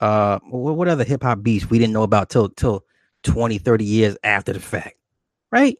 [0.00, 2.84] Uh what, what other hip hop beats we didn't know about till till
[3.24, 4.96] 20, 30 years after the fact.
[5.50, 5.78] Right?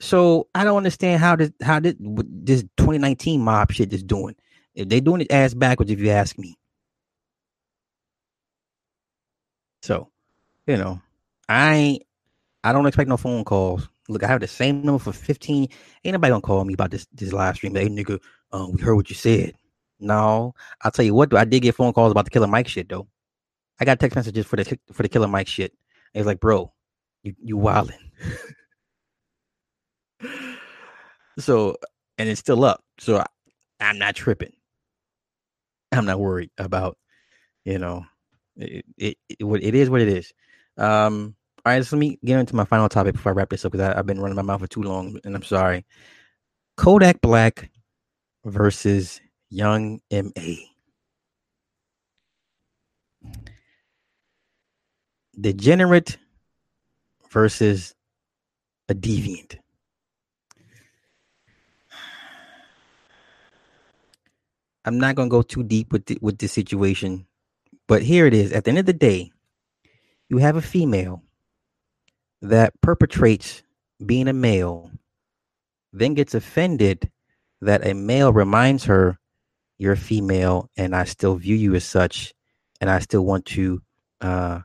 [0.00, 4.34] So I don't understand how this how this, this 2019 mob shit is doing.
[4.74, 6.56] If they doing it ass backwards, if you ask me.
[9.82, 10.10] So,
[10.66, 11.00] you know,
[11.48, 12.02] I ain't
[12.64, 13.88] I don't expect no phone calls.
[14.08, 15.68] Look, I have the same number for 15.
[16.04, 17.74] Ain't nobody gonna call me about this this live stream.
[17.74, 18.18] Hey nigga,
[18.52, 19.54] um, we heard what you said.
[20.00, 22.88] No, I'll tell you what, I did get phone calls about the Killer Mike shit
[22.88, 23.06] though.
[23.80, 25.72] I got text messages for the for the Killer Mike shit.
[26.14, 26.72] It's like, bro,
[27.22, 27.92] you you wildin'.
[31.38, 31.76] so,
[32.18, 32.82] and it's still up.
[32.98, 33.26] So I,
[33.80, 34.52] I'm not tripping.
[35.92, 36.96] I'm not worried about,
[37.64, 38.06] you know,
[38.56, 40.32] it, it, it, it is what it is.
[40.78, 43.64] Um, all right, so let me get into my final topic before I wrap this
[43.64, 45.84] up because I've been running my mouth for too long, and I'm sorry.
[46.76, 47.70] Kodak Black
[48.44, 50.68] versus Young M.A.
[55.40, 56.18] Degenerate
[57.30, 57.94] versus
[58.88, 59.58] a deviant.
[64.84, 67.24] I'm not gonna go too deep with the, with this situation,
[67.86, 68.50] but here it is.
[68.50, 69.30] At the end of the day,
[70.28, 71.22] you have a female
[72.42, 73.62] that perpetrates
[74.04, 74.90] being a male,
[75.92, 77.10] then gets offended
[77.60, 79.18] that a male reminds her,
[79.78, 82.34] "You're a female, and I still view you as such,
[82.80, 83.80] and I still want to
[84.20, 84.60] uh,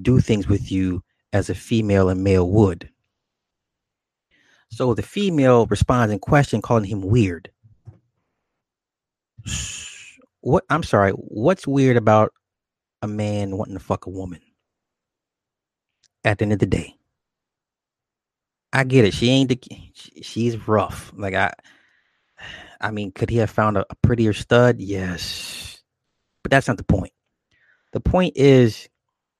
[0.00, 1.02] do things with you
[1.32, 2.90] as a female and male would."
[4.70, 7.50] So the female responds in question, calling him weird.
[10.40, 12.32] What I'm sorry, what's weird about
[13.02, 14.40] a man wanting to fuck a woman?
[16.24, 16.97] At the end of the day,
[18.72, 19.14] I get it.
[19.14, 19.58] She ain't the.
[20.22, 21.12] She's rough.
[21.16, 21.52] Like I,
[22.80, 24.80] I mean, could he have found a, a prettier stud?
[24.80, 25.80] Yes,
[26.42, 27.12] but that's not the point.
[27.92, 28.88] The point is,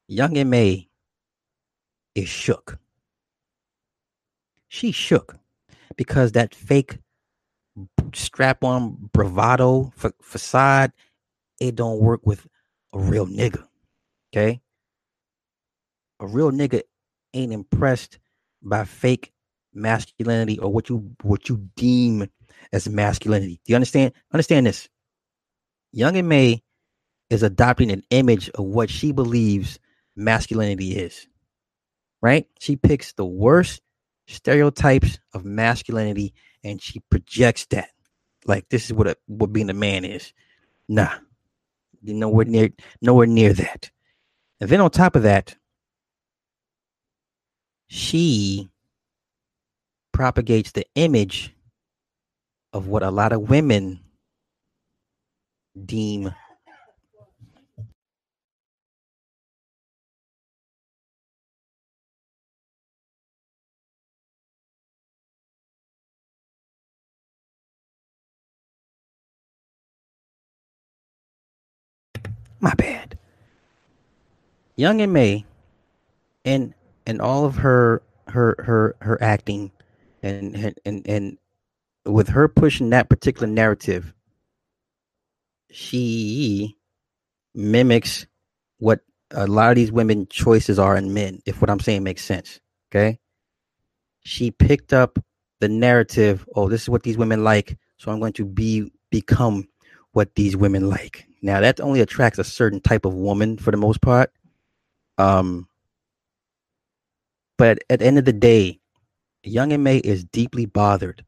[0.09, 0.89] Young M.A
[2.18, 2.79] is shook.
[4.68, 5.37] She shook
[5.97, 6.99] because that fake
[8.12, 10.93] strap on bravado fa- facade,
[11.61, 12.47] it don't work with
[12.93, 13.64] a real nigga.
[14.33, 14.61] Okay.
[16.20, 16.83] A real nigga
[17.33, 18.18] ain't impressed
[18.63, 19.33] by fake
[19.75, 22.29] masculinity or what you what you deem
[22.73, 23.61] as masculinity.
[23.65, 24.13] Do you understand?
[24.33, 24.89] Understand this.
[25.93, 26.63] Young M.A
[27.31, 29.79] is adopting an image of what she believes
[30.17, 31.27] masculinity is.
[32.21, 32.47] Right?
[32.59, 33.81] She picks the worst
[34.27, 36.35] stereotypes of masculinity
[36.65, 37.91] and she projects that.
[38.45, 40.33] Like this is what a, what being a man is.
[40.89, 41.13] Nah.
[42.03, 42.71] You're nowhere near
[43.03, 43.91] nowhere near that.
[44.61, 45.57] And then on top of that,
[47.89, 48.68] she
[50.12, 51.55] propagates the image
[52.72, 54.01] of what a lot of women
[55.86, 56.34] deem
[72.61, 73.18] my bad.
[74.76, 75.45] Young M.A
[76.45, 76.74] and
[77.09, 79.73] and all of her her her her acting
[80.23, 81.39] and and and
[82.05, 84.13] with her pushing that particular narrative
[85.71, 86.77] she
[87.55, 88.27] mimics
[88.79, 89.01] what
[89.33, 92.61] a lot of these women choices are in men if what i'm saying makes sense
[92.93, 93.19] okay?
[94.21, 95.19] She picked up
[95.61, 99.67] the narrative oh this is what these women like so i'm going to be become
[100.13, 101.27] what these women like.
[101.43, 104.33] Now that only attracts a certain type of woman for the most part.
[105.17, 105.68] Um
[107.59, 108.81] but at the end of the day,
[109.43, 111.25] Young M.A is deeply bothered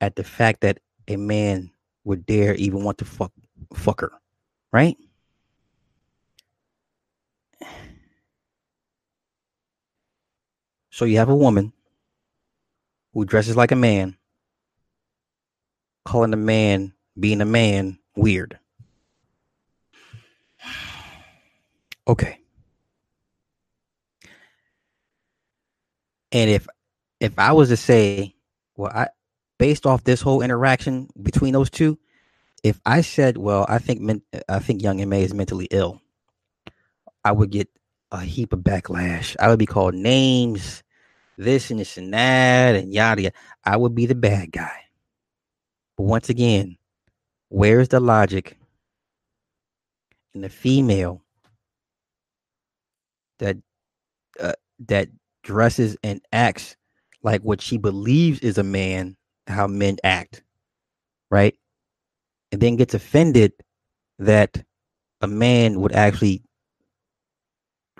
[0.00, 0.78] at the fact that
[1.08, 1.70] a man
[2.04, 3.32] would dare even want to fuck
[3.74, 4.12] fuck her,
[4.72, 4.96] right?
[10.90, 11.72] So you have a woman
[13.12, 14.16] who dresses like a man,
[16.04, 18.58] calling a man being a man weird.
[22.06, 22.38] Okay.
[26.32, 26.66] And if
[27.20, 28.34] if I was to say,
[28.76, 29.08] well, I
[29.58, 31.98] based off this whole interaction between those two,
[32.62, 36.00] if I said, well, I think men, I think Young M.A is mentally ill,
[37.24, 37.68] I would get
[38.12, 39.36] a heap of backlash.
[39.40, 40.82] I would be called names,
[41.36, 43.36] this and this and that, and yada yada.
[43.64, 44.84] I would be the bad guy.
[45.96, 46.76] But once again,
[47.48, 48.56] where's the logic
[50.34, 51.22] in the female
[53.38, 53.56] that
[54.40, 54.52] uh,
[54.86, 55.08] that
[55.48, 56.76] dresses and acts
[57.22, 60.42] like what she believes is a man, how men act,
[61.30, 61.56] right?
[62.52, 63.54] And then gets offended
[64.18, 64.62] that
[65.22, 66.42] a man would actually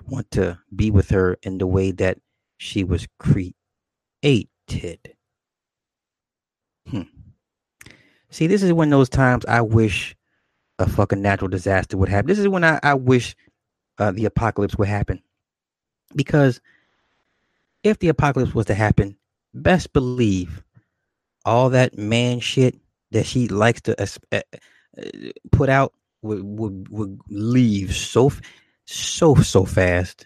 [0.07, 2.19] want to be with her in the way that
[2.59, 3.55] she was created.
[6.87, 7.01] Hmm.
[8.29, 10.15] See, this is when those times I wish
[10.77, 12.27] a fucking natural disaster would happen.
[12.27, 13.35] This is when I, I wish
[13.97, 15.23] uh, the apocalypse would happen.
[16.15, 16.61] Because
[17.83, 19.17] if the apocalypse was to happen,
[19.53, 20.63] best believe
[21.45, 22.75] all that man shit
[23.11, 23.95] that she likes to
[24.31, 24.39] uh,
[25.51, 28.31] put out would, would would leave so
[28.85, 30.25] so so fast,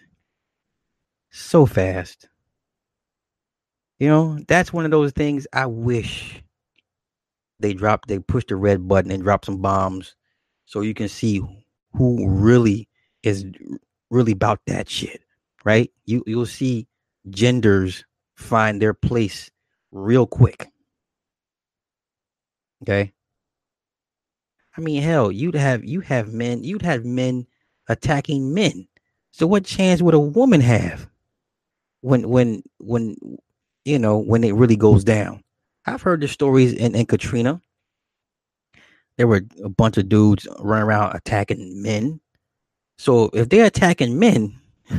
[1.30, 2.28] so fast.
[3.98, 6.42] You know, that's one of those things I wish
[7.60, 8.08] they dropped.
[8.08, 10.16] They pushed the red button and dropped some bombs,
[10.66, 11.40] so you can see
[11.92, 12.88] who really
[13.22, 13.46] is
[14.10, 15.22] really about that shit,
[15.64, 15.90] right?
[16.04, 16.88] You you'll see
[17.30, 18.04] genders
[18.36, 19.50] find their place
[19.92, 20.68] real quick.
[22.82, 23.12] Okay.
[24.76, 27.46] I mean, hell, you'd have you have men, you'd have men
[27.88, 28.88] attacking men.
[29.30, 31.08] So what chance would a woman have
[32.00, 33.16] when when when
[33.84, 35.42] you know when it really goes down?
[35.86, 37.60] I've heard the stories in, in Katrina.
[39.16, 42.20] There were a bunch of dudes running around attacking men.
[42.98, 44.58] So if they're attacking men,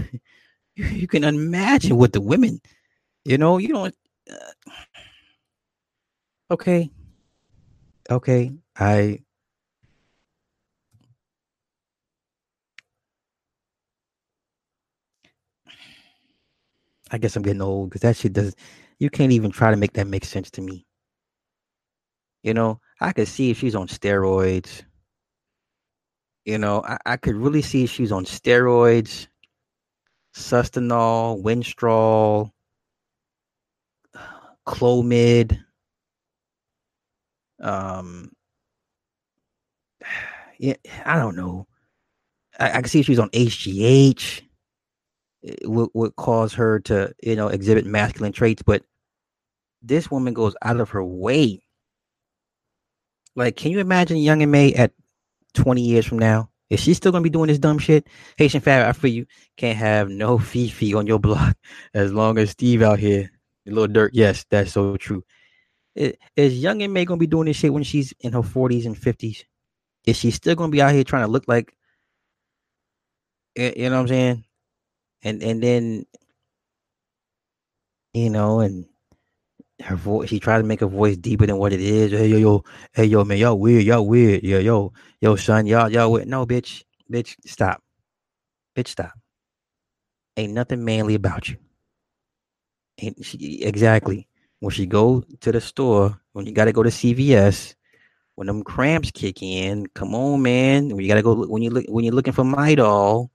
[0.77, 2.61] you, you can imagine what the women,
[3.25, 3.95] you know, you don't.
[4.31, 4.35] Uh,
[6.51, 6.91] okay,
[8.09, 9.19] okay, I
[17.11, 18.55] I guess I'm getting old because that shit does.
[18.99, 20.85] You can't even try to make that make sense to me.
[22.43, 24.83] You know, I could see if she's on steroids.
[26.45, 29.27] You know, I, I could really see if she's on steroids,
[30.35, 32.51] Sustanon, winstrol,
[34.67, 35.59] clomid.
[37.61, 38.31] Um,
[40.59, 40.75] yeah,
[41.05, 41.67] I don't know.
[42.59, 44.41] I, I can see if she's on HGH
[45.63, 48.83] would, would cause her to you know exhibit masculine traits but
[49.81, 51.61] this woman goes out of her way
[53.35, 54.91] like can you imagine Young M.A at
[55.53, 58.07] 20 years from now is she still gonna be doing this dumb shit?
[58.37, 59.25] Haitian fab i feel you.
[59.57, 61.57] Can't have no fifi on your block
[61.93, 63.31] as long as steve out here.
[63.67, 65.23] A little dirt yes that's so true.
[65.95, 69.43] Is Young M.A gonna be doing this shit when she's in her 40s and 50s
[70.05, 71.73] is she still gonna be out here trying to look like
[73.55, 74.43] you know what i'm saying?
[75.23, 76.05] And and then
[78.15, 78.85] you know, and
[79.81, 82.11] her voice she tried to make her voice deeper than what it is.
[82.11, 82.63] Hey yo yo,
[82.93, 86.27] hey yo man, y'all weird, y'all weird, yo yo, yo son, y'all y'all weird.
[86.27, 87.81] No, bitch, bitch, stop,
[88.75, 89.11] bitch, stop.
[90.37, 91.57] Ain't nothing manly about you.
[92.99, 94.27] Ain't she exactly
[94.59, 97.75] when she go to the store when you got to go to CVS
[98.35, 99.87] when them cramps kick in.
[99.87, 100.89] Come on, man.
[100.89, 103.29] When you got to go when you look when you're looking for Midol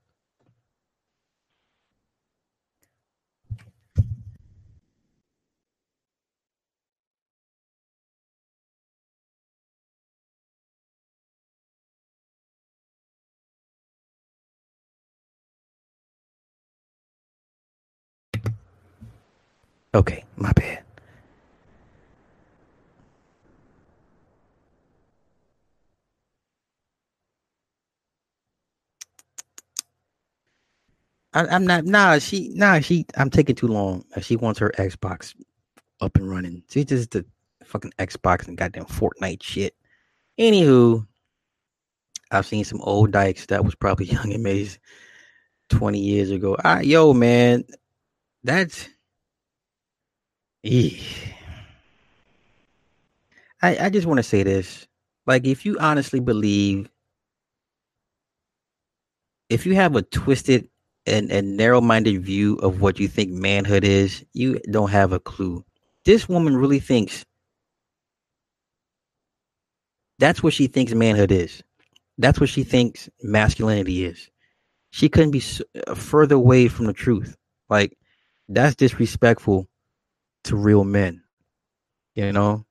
[19.93, 20.83] Okay, my bad.
[31.33, 31.85] I, am not.
[31.85, 32.49] Nah, she.
[32.53, 33.05] Nah, she.
[33.17, 34.05] I'm taking too long.
[34.21, 35.33] She wants her Xbox
[35.99, 36.63] up and running.
[36.69, 37.25] She just the
[37.65, 39.75] fucking Xbox and goddamn Fortnite shit.
[40.39, 41.05] Anywho,
[42.31, 44.79] I've seen some old dykes that was probably Young M.A's
[45.69, 46.57] 20 years ago.
[46.63, 47.65] Ah, yo, man,
[48.43, 48.89] that's
[53.61, 54.87] I, I just want to say this.
[55.25, 56.89] Like, if you honestly believe,
[59.49, 60.67] if you have a twisted
[61.05, 65.19] and, and narrow minded view of what you think manhood is, you don't have a
[65.19, 65.63] clue.
[66.05, 67.25] This woman really thinks
[70.19, 71.63] that's what she thinks manhood is.
[72.17, 74.29] That's what she thinks masculinity is.
[74.91, 75.43] She couldn't be
[75.95, 77.35] further away from the truth.
[77.69, 77.97] Like,
[78.47, 79.67] that's disrespectful
[80.45, 81.23] to real men.
[82.15, 82.65] You know,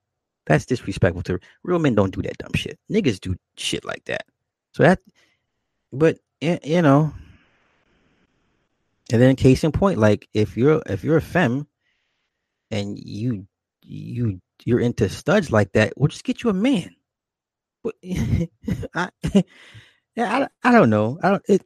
[0.47, 1.95] that's disrespectful to real men.
[1.95, 2.79] Don't do that dumb shit.
[2.91, 4.27] Niggas do shit like that.
[4.73, 5.01] So that,
[5.93, 7.13] but you know,
[9.13, 11.67] and then case in point, like if you're if you're a femme
[12.71, 13.47] and you
[13.83, 16.95] you you're into studs like that, we'll just get you a man.
[17.83, 17.95] But
[18.95, 19.11] I,
[20.15, 21.19] yeah, I, I don't know.
[21.23, 21.43] I don't.
[21.49, 21.63] It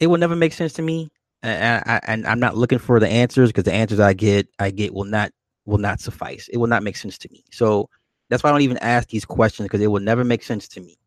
[0.00, 1.10] it will never make sense to me.
[1.42, 4.70] And, I, and I'm not looking for the answers because the answers I get, I
[4.70, 5.32] get will not
[5.66, 6.48] will not suffice.
[6.48, 7.44] It will not make sense to me.
[7.52, 7.90] So
[8.30, 10.80] that's why I don't even ask these questions because it will never make sense to
[10.80, 10.98] me.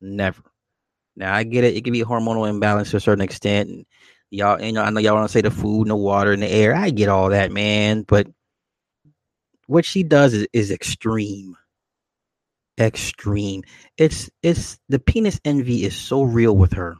[0.00, 0.42] Never.
[1.16, 1.76] Now I get it.
[1.76, 3.68] It can be hormonal imbalance to a certain extent.
[3.68, 3.86] And
[4.30, 6.42] y'all, you know, I know y'all want to say the food and the water and
[6.42, 6.74] the air.
[6.74, 8.02] I get all that, man.
[8.02, 8.26] But
[9.66, 11.56] what she does is, is extreme.
[12.78, 13.62] Extreme.
[13.96, 16.96] It's it's the penis envy is so real with her.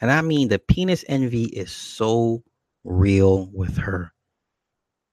[0.00, 2.42] And I mean the penis envy is so
[2.84, 4.12] real with her.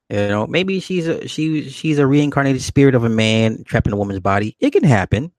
[0.09, 3.93] You know, maybe she's a she she's a reincarnated spirit of a man trapped in
[3.93, 4.57] a woman's body.
[4.59, 5.31] It can happen.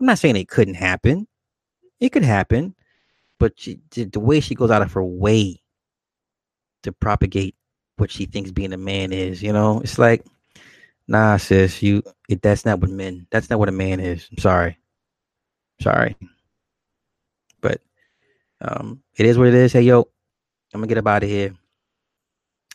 [0.00, 1.26] I'm not saying it couldn't happen.
[2.00, 2.74] It could happen,
[3.38, 5.60] but she, the way she goes out of her way
[6.84, 7.54] to propagate
[7.96, 10.24] what she thinks being a man is, you know, it's like,
[11.08, 13.26] nah, sis, you it, that's not what men.
[13.30, 14.28] That's not what a man is.
[14.30, 14.78] I'm sorry,
[15.82, 16.16] sorry,
[17.60, 17.82] but
[18.60, 19.72] um, it is what it is.
[19.72, 20.00] Hey, yo,
[20.74, 21.54] I'm gonna get up out of here.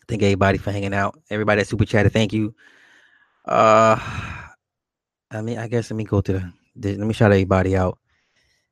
[0.07, 1.19] Thank everybody for hanging out.
[1.29, 2.53] Everybody that super chatted, thank you.
[3.45, 3.97] Uh,
[5.31, 7.97] I mean, I guess let me go to the let me shout everybody out.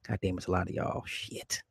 [0.07, 1.03] God damn, it's a lot of y'all.
[1.05, 1.62] Shit.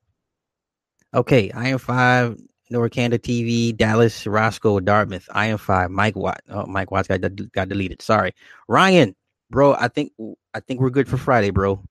[1.14, 2.38] Okay, Iron Five,
[2.72, 6.40] Norcanda TV, Dallas, Roscoe, Dartmouth, Iron Five, Mike Watt.
[6.48, 7.20] Oh, Mike Watts got
[7.52, 8.02] got deleted.
[8.02, 8.32] Sorry,
[8.68, 9.16] Ryan,
[9.50, 9.74] bro.
[9.74, 10.12] I think
[10.54, 11.82] I think we're good for Friday, bro.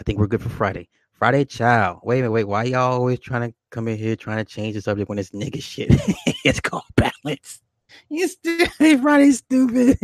[0.00, 0.88] I think we're good for Friday.
[1.22, 2.00] Friday, child.
[2.02, 2.48] Wait minute, wait.
[2.48, 5.30] Why y'all always trying to come in here trying to change the subject when it's
[5.30, 5.86] nigga shit?
[6.44, 7.62] it's called balance.
[8.08, 9.98] You stupid, Friday, stupid.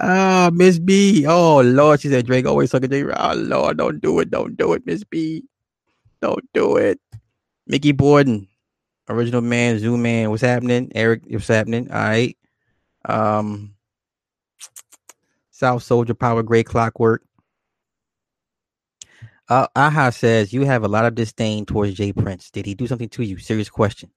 [0.00, 1.26] Ah, Miss B.
[1.26, 3.04] Oh Lord, she said Drake always sucking J.
[3.14, 5.44] Oh Lord, don't do it, don't do it, Miss B.
[6.22, 6.98] Don't do it.
[7.66, 8.48] Mickey Borden,
[9.10, 10.30] original man, Zoom man.
[10.30, 10.90] What's happening?
[10.94, 11.92] Eric, what's happening?
[11.92, 12.38] All right.
[13.04, 13.74] Um,
[15.50, 17.22] South Soldier Power, Great Clockwork.
[19.48, 22.50] Uh, Aha says you have a lot of disdain towards J Prince.
[22.50, 23.38] Did he do something to you?
[23.38, 24.10] Serious question.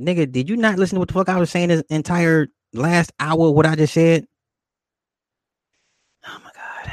[0.00, 3.12] Nigga, did you not listen to what the fuck I was saying this entire last
[3.20, 3.50] hour?
[3.50, 4.26] What I just said?
[6.26, 6.92] Oh my god.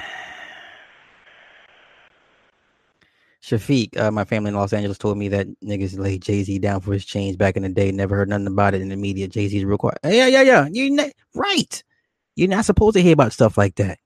[3.44, 6.82] Shafiq, uh, my family in Los Angeles told me that niggas laid Jay Z down
[6.82, 7.92] for his chains back in the day.
[7.92, 9.28] Never heard nothing about it in the media.
[9.28, 10.00] Jay Z's real quiet.
[10.04, 10.68] Yeah, yeah, yeah.
[10.72, 11.84] You ne- right.
[12.36, 14.00] You're not supposed to hear about stuff like that.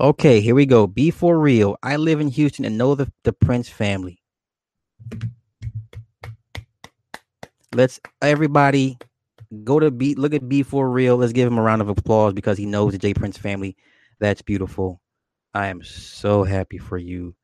[0.00, 0.86] Okay, here we go.
[0.86, 1.76] Be for real.
[1.82, 4.22] I live in Houston and know the, the Prince family.
[7.74, 8.96] Let's everybody
[9.62, 11.18] go to be look at B for real.
[11.18, 13.76] Let's give him a round of applause because he knows the J Prince family.
[14.20, 15.02] That's beautiful.
[15.52, 17.34] I am so happy for you.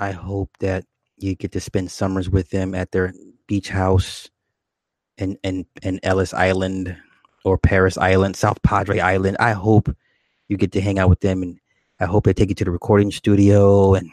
[0.00, 0.84] I hope that
[1.18, 3.14] you get to spend summers with them at their
[3.46, 4.28] beach house
[5.18, 6.96] in in, in Ellis Island
[7.44, 9.36] or Parris Island, South Padre Island.
[9.38, 9.94] I hope
[10.48, 11.60] you get to hang out with them and
[11.98, 14.10] I hope they take you to the recording studio and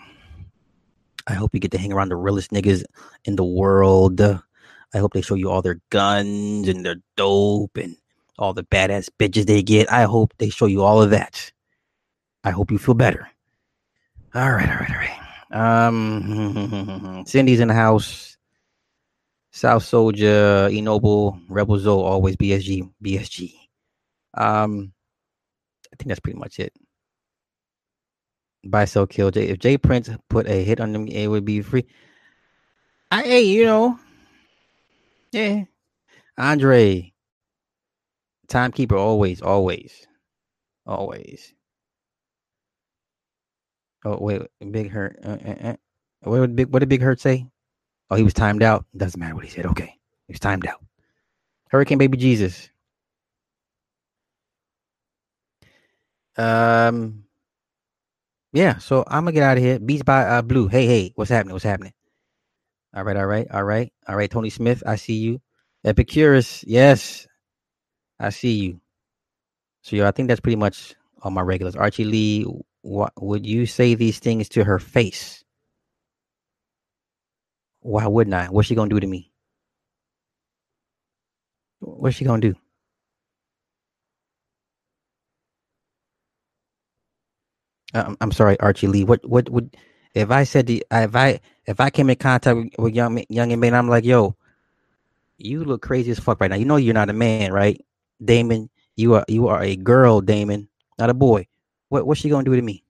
[1.28, 2.84] I hope you get to hang around the realest niggas
[3.26, 4.22] in the world.
[4.22, 7.96] I hope they show you all their guns and their dope and
[8.38, 9.92] all the badass bitches they get.
[9.92, 11.52] I hope they show you all of that.
[12.44, 13.30] I hope you feel better.
[14.36, 15.88] All right, all right, all right.
[15.88, 18.38] Um, Cindy's in the house.
[19.52, 23.54] South Soldier, Enoble, Rebel Zoe, always BSG, BSG.
[24.34, 24.94] Um,
[25.92, 26.74] I think that's pretty much it.
[28.66, 29.32] Buy, sell, kill.
[29.32, 29.50] Jay.
[29.50, 31.86] If J Prince put a hit on them, it would be free.
[33.12, 34.00] I, hey, you know,
[35.32, 35.66] yeah.
[36.38, 37.14] Andre,
[38.48, 40.08] timekeeper, always, always,
[40.86, 41.54] always.
[44.06, 44.42] Oh wait,
[44.72, 45.20] Big Hurt.
[45.24, 45.76] Uh, uh, uh.
[46.22, 47.48] What did Big What did Big Hurt say?
[48.10, 48.86] Oh, he was timed out.
[48.96, 49.66] Doesn't matter what he said.
[49.68, 49.96] Okay,
[50.28, 50.84] he was timed out.
[51.70, 52.70] Hurricane Baby Jesus.
[56.38, 57.23] Um.
[58.54, 59.80] Yeah, so I'm gonna get out of here.
[59.80, 60.68] Beats by uh, Blue.
[60.70, 61.54] Hey, hey, what's happening?
[61.54, 61.94] What's happening?
[62.96, 64.32] All right, all right, all right, all right.
[64.32, 65.42] Tony Smith, I see you.
[65.86, 67.28] Epicurus, yes,
[68.20, 68.82] I see you.
[69.84, 71.76] So, yo, I think that's pretty much all my regulars.
[71.76, 72.48] Archie Lee,
[72.84, 75.44] what would you say these things to her face?
[77.82, 78.48] Why wouldn't I?
[78.48, 79.32] What's she gonna do to me?
[81.80, 82.56] What's she gonna do?
[87.94, 89.04] Uh, I'm, I'm sorry, Archie Lee.
[89.04, 89.76] What what would
[90.14, 93.52] if I said to, if I if I came in contact with, with young young
[93.52, 94.36] and man, I'm like, yo,
[95.38, 96.58] you look crazy as fuck right now.
[96.58, 97.80] You know you're not a man, right?
[98.24, 100.68] Damon, you are you are a girl, Damon,
[100.98, 101.48] not a boy.
[101.90, 102.84] What what's she gonna do to me?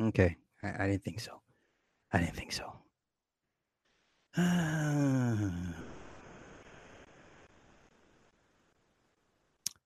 [0.00, 1.40] Okay, I, I didn't think so.
[2.12, 2.72] I didn't think so.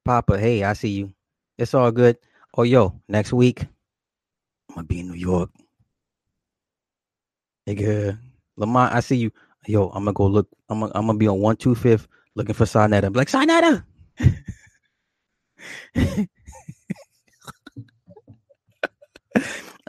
[0.04, 1.13] Papa, hey, I see you.
[1.58, 2.18] It's all good.
[2.56, 3.62] Oh, yo, next week
[4.70, 5.50] I'm gonna be in New York.
[7.68, 8.18] Nigga,
[8.56, 9.30] Lamont, I see you.
[9.66, 10.48] Yo, I'm gonna go look.
[10.70, 12.06] I'm gonna, I'm gonna be on one two fifth
[12.36, 13.04] looking for Sarnetta.
[13.04, 13.84] I'm like Sarnetta.
[15.96, 16.28] I'm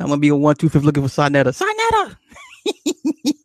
[0.08, 1.54] gonna be on one two fifth looking for Sarnetta.
[1.54, 2.18] Sarnetta.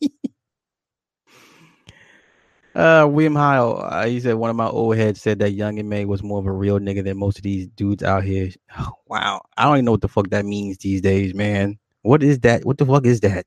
[2.75, 6.05] uh, William Heil, uh, he said one of my old heads said that Young M.A
[6.05, 8.51] was more of a real nigga than most of these dudes out here.
[9.07, 11.81] Wow, I don't even know what the fuck that means these days, man.
[12.03, 12.65] What is that?
[12.65, 13.45] What the fuck is that?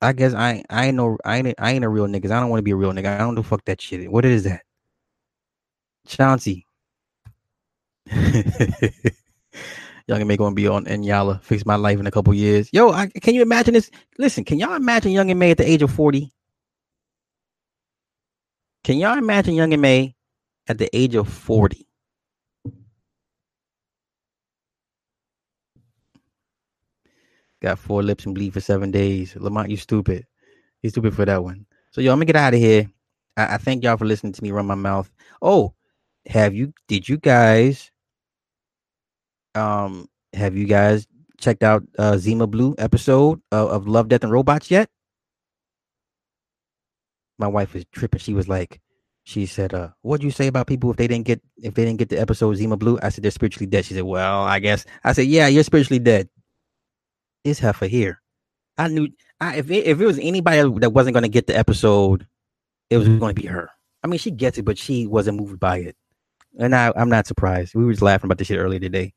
[0.00, 2.26] I guess I I ain't no I ain't I ain't a real nigga.
[2.26, 3.14] I don't want to be a real nigga.
[3.14, 4.10] I don't do fuck that shit.
[4.10, 4.62] What is that?
[6.06, 6.64] Chauncey.
[10.08, 12.68] Young M.A gonna be on Iyanla, fix my life in a couple years.
[12.72, 13.90] Yo, I, can you imagine this?
[14.18, 16.32] Listen, can y'all imagine Young M.A at the age of 40?
[18.84, 20.14] Can y'all imagine Young M.A
[20.68, 21.86] at the age of 40?
[27.60, 29.36] Got four lips and bleed for seven days.
[29.36, 30.26] Lamont, you stupid.
[30.82, 31.64] You stupid for that one.
[31.92, 32.90] So yo, I'm gonna get out of here.
[33.36, 35.08] I, I thank y'all for listening to me run my mouth.
[35.40, 35.72] Oh,
[36.26, 37.92] have you did you guys
[39.54, 41.06] um have you guys
[41.38, 44.90] checked out uh Zima Blue episode of, of Love, Death, and Robots yet?
[47.38, 48.20] My wife was tripping.
[48.20, 48.80] She was like,
[49.24, 51.98] she said, uh, what'd you say about people if they didn't get if they didn't
[51.98, 52.98] get the episode Zima Blue?
[53.02, 53.84] I said they're spiritually dead.
[53.84, 56.28] She said, Well, I guess I said, Yeah, you're spiritually dead.
[57.44, 58.20] Is heifer here.
[58.78, 59.08] I knew
[59.40, 62.26] I if it, if it was anybody that wasn't gonna get the episode,
[62.90, 63.70] it was gonna be her.
[64.02, 65.96] I mean, she gets it, but she wasn't moved by it.
[66.58, 67.74] And I, I'm not surprised.
[67.74, 69.14] We were just laughing about this shit earlier today.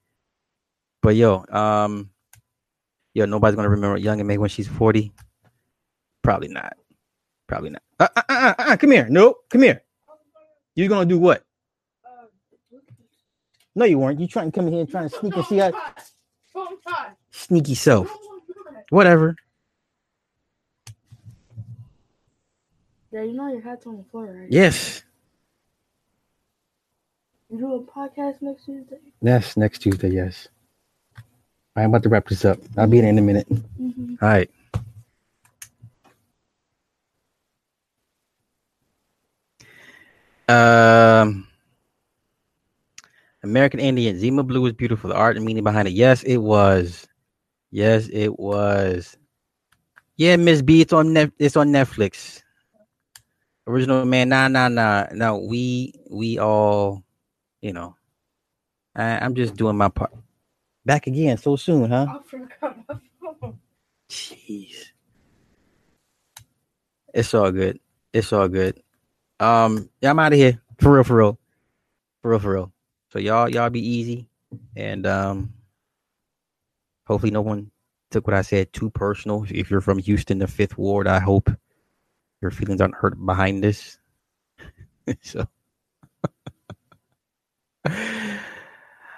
[1.01, 2.11] But yo, um,
[3.13, 5.11] yo, nobody's gonna remember Young M.A when she's 40.
[6.21, 6.73] Probably not.
[7.47, 7.81] Probably not.
[7.99, 9.07] Uh, uh, uh, uh, uh, come here.
[9.09, 9.45] Nope.
[9.49, 9.81] come here.
[10.75, 11.43] You're gonna do what?
[13.75, 14.19] No, you weren't.
[14.19, 15.73] You trying to come in here and trying to sneak and see us.
[17.31, 18.09] sneaky self.
[18.89, 19.35] Whatever.
[23.11, 24.51] Yeah, you know your hat's on the floor, right?
[24.51, 25.03] Yes.
[27.49, 28.97] You do a podcast next Tuesday?
[29.21, 30.49] Yes, next Tuesday, yes.
[31.75, 32.59] I'm about to wrap this up.
[32.77, 33.47] I'll be there in a minute.
[33.49, 34.15] Mm-hmm.
[34.21, 34.49] All right.
[40.47, 41.47] Um,
[43.43, 45.09] American Indian Zima Blue was beautiful.
[45.09, 45.93] The art and meaning behind it.
[45.93, 47.07] Yes, it was.
[47.71, 49.17] Yes, it was.
[50.17, 52.41] Yeah, Miss B, it's on Net- it's on Netflix.
[53.67, 55.07] Original man, nah, nah, nah.
[55.13, 57.03] No, we we all,
[57.61, 57.95] you know.
[58.95, 60.13] I, I'm just doing my part.
[60.85, 62.05] Back again so soon, huh?
[62.09, 63.59] I forgot my phone.
[64.09, 64.91] Jeez.
[67.13, 67.79] It's all good.
[68.13, 68.81] It's all good.
[69.39, 70.61] Um, yeah, I'm out of here.
[70.79, 71.39] For real, for real.
[72.21, 72.73] For real, for real.
[73.11, 74.27] So y'all, y'all be easy.
[74.75, 75.53] And um
[77.07, 77.71] hopefully no one
[78.11, 79.45] took what I said too personal.
[79.49, 81.49] If you're from Houston, the fifth ward, I hope
[82.41, 83.97] your feelings aren't hurt behind this.
[85.21, 85.47] so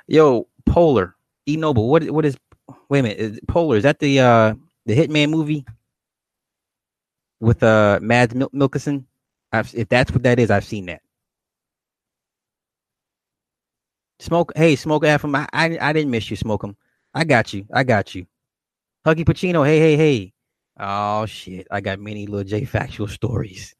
[0.07, 1.15] Yo, Polar,
[1.47, 2.37] E Noble, what what is
[2.89, 5.65] wait a minute, is, Polar, is that the uh the Hitman movie
[7.39, 9.05] with uh Mads Mil- Mikkelsen?
[9.53, 11.01] I've, if that's what that is, I've seen that.
[14.19, 15.35] Smoke, hey, smoke FM.
[15.37, 16.77] I, I I didn't miss you, smoke 'em.
[17.13, 17.65] I got you.
[17.73, 18.27] I got you.
[19.05, 20.33] Huggy Pacino, hey, hey, hey.
[20.79, 23.75] Oh shit, I got many little J factual stories.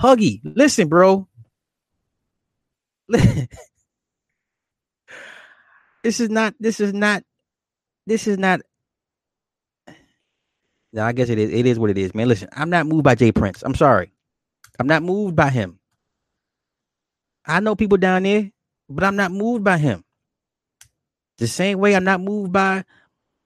[0.00, 1.28] Huggy, listen, bro.
[3.08, 3.48] this
[6.20, 6.54] is not.
[6.60, 7.24] This is not.
[8.06, 8.60] This is not.
[10.92, 11.50] No, I guess it is.
[11.52, 12.28] It is what it is, man.
[12.28, 13.62] Listen, I'm not moved by J Prince.
[13.64, 14.12] I'm sorry.
[14.80, 15.78] I'm not moved by him.
[17.44, 18.50] I know people down there,
[18.88, 20.02] but I'm not moved by him.
[21.36, 22.86] The same way I'm not moved by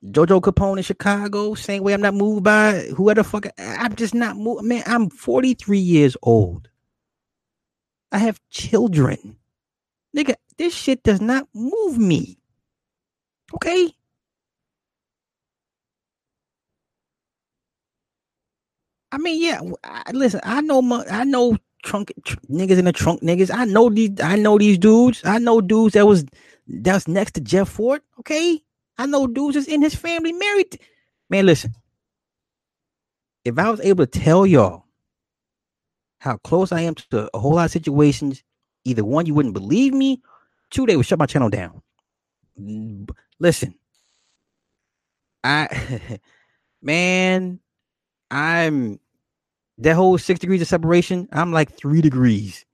[0.04, 1.54] Jojo Capone in Chicago.
[1.54, 3.46] Same way I'm not moved by whoever the fuck.
[3.58, 4.62] I'm just not moved.
[4.62, 6.68] Man, I'm 43 years old.
[8.12, 9.36] I have children.
[10.16, 12.38] Nigga, this shit does not move me.
[13.54, 13.90] Okay?
[19.14, 19.60] I mean, yeah.
[19.84, 23.54] I, listen, I know, my, I know trunk tr- niggas in the trunk niggas.
[23.54, 24.20] I know these.
[24.20, 25.22] I know these dudes.
[25.24, 26.24] I know dudes that was
[26.66, 28.02] that was next to Jeff Fort.
[28.18, 28.60] Okay,
[28.98, 30.80] I know dudes that's in his family married.
[31.30, 31.74] Man, listen.
[33.44, 34.84] If I was able to tell y'all
[36.18, 38.42] how close I am to a whole lot of situations,
[38.84, 40.22] either one, you wouldn't believe me.
[40.70, 41.82] Two, they would shut my channel down.
[43.38, 43.74] Listen,
[45.44, 46.18] I,
[46.82, 47.60] man,
[48.30, 48.98] I'm
[49.78, 51.28] that whole six degrees of separation.
[51.32, 52.64] I'm like three degrees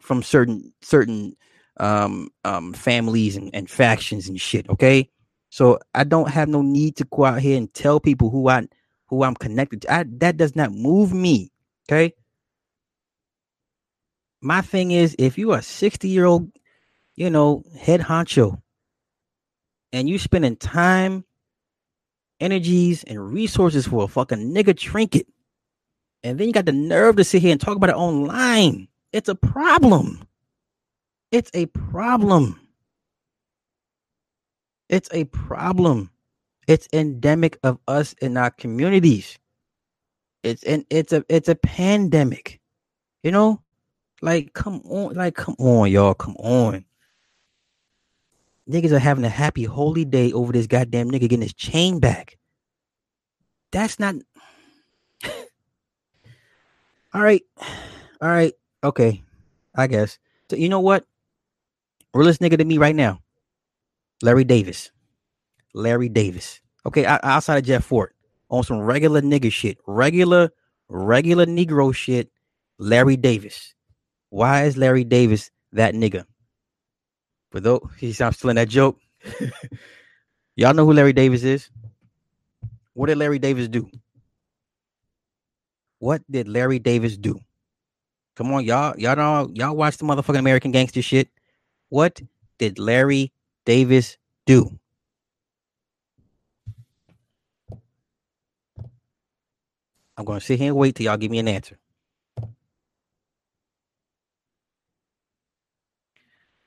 [0.00, 1.36] from certain certain
[1.78, 4.68] um um families and, and factions and shit.
[4.68, 5.10] Okay,
[5.50, 8.66] so I don't have no need to go out here and tell people who I
[9.08, 9.92] who I'm connected to.
[9.92, 11.50] I, that does not move me.
[11.88, 12.12] Okay.
[14.42, 16.50] My thing is, if you are a 60 year old,
[17.14, 18.60] you know, head honcho,
[19.92, 21.24] and you spending time,
[22.38, 25.26] energies, and resources for a fucking nigga trinket,
[26.26, 29.28] and then you got the nerve to sit here and talk about it online, it's
[29.28, 30.26] a problem.
[31.30, 32.60] It's a problem.
[34.88, 36.10] It's a problem.
[36.66, 39.38] It's endemic of us in our communities.
[40.42, 42.60] It's and it's a it's a pandemic.
[43.22, 43.62] You know?
[44.20, 46.84] Like come on, like come on, y'all, come on.
[48.68, 52.36] Niggas are having a happy holy day over this goddamn nigga getting his chain back.
[53.70, 54.16] That's not
[57.16, 57.42] all right.
[58.20, 58.52] All right.
[58.84, 59.24] Okay.
[59.74, 60.18] I guess.
[60.50, 61.06] So you know what?
[62.12, 63.20] Realest nigga to me right now.
[64.22, 64.90] Larry Davis.
[65.72, 66.60] Larry Davis.
[66.84, 68.14] Okay, outside of Jeff Fort,
[68.50, 70.50] on some regular nigga shit, regular,
[70.88, 72.30] regular Negro shit.
[72.78, 73.74] Larry Davis.
[74.28, 76.26] Why is Larry Davis that nigga?
[77.50, 79.00] For though he's I'm still in that joke.
[80.56, 81.70] Y'all know who Larry Davis is?
[82.92, 83.90] What did Larry Davis do?
[85.98, 87.40] What did Larry Davis do?
[88.36, 88.94] Come on, y'all.
[88.98, 91.28] Y'all know y'all watch the motherfucking American gangster shit.
[91.88, 92.20] What
[92.58, 93.32] did Larry
[93.64, 94.78] Davis do?
[100.18, 101.78] I'm to sit here and wait till y'all give me an answer.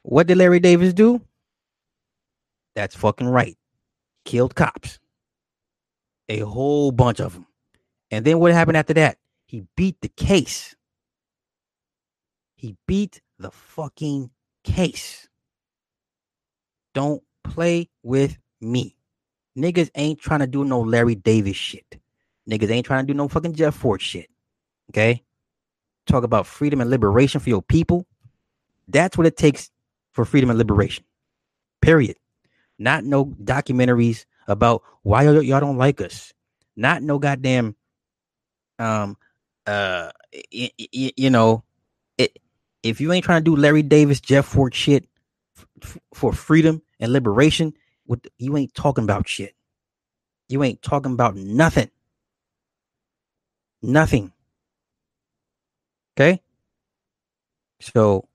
[0.03, 1.21] What did Larry Davis do?
[2.75, 3.57] That's fucking right.
[4.25, 4.99] Killed cops.
[6.29, 7.45] A whole bunch of them.
[8.11, 9.17] And then what happened after that?
[9.45, 10.75] He beat the case.
[12.55, 14.31] He beat the fucking
[14.63, 15.27] case.
[16.93, 18.95] Don't play with me.
[19.57, 21.99] Niggas ain't trying to do no Larry Davis shit.
[22.49, 24.29] Niggas ain't trying to do no fucking Jeff Fort shit.
[24.89, 25.23] Okay?
[26.05, 28.05] Talk about freedom and liberation for your people.
[28.87, 29.69] That's what it takes
[30.11, 31.03] for freedom and liberation.
[31.81, 32.17] Period.
[32.77, 36.33] Not no documentaries about why y'all don't like us.
[36.75, 37.75] Not no goddamn
[38.79, 39.17] um
[39.67, 40.09] uh
[40.53, 41.63] y- y- you know
[42.17, 42.39] it
[42.83, 45.05] if you ain't trying to do Larry Davis, Jeff Fort shit
[45.83, 47.73] f- for freedom and liberation,
[48.05, 49.55] what you ain't talking about shit.
[50.47, 51.89] You ain't talking about nothing.
[53.81, 54.31] Nothing.
[56.17, 56.41] Okay.
[57.81, 58.27] So,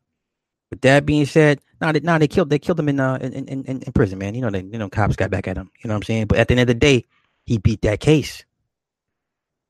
[0.71, 3.33] with that being said, now they, now they killed they killed him in uh in,
[3.33, 4.35] in, in, in prison, man.
[4.35, 5.71] You know they you know cops got back at him.
[5.83, 6.27] You know what I'm saying?
[6.27, 7.05] But at the end of the day,
[7.45, 8.45] he beat that case.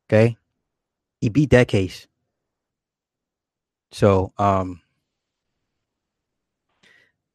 [0.08, 0.36] Okay,
[1.20, 2.06] he beat that case.
[3.92, 4.80] So um,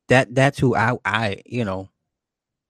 [0.10, 1.90] that that's who I I you know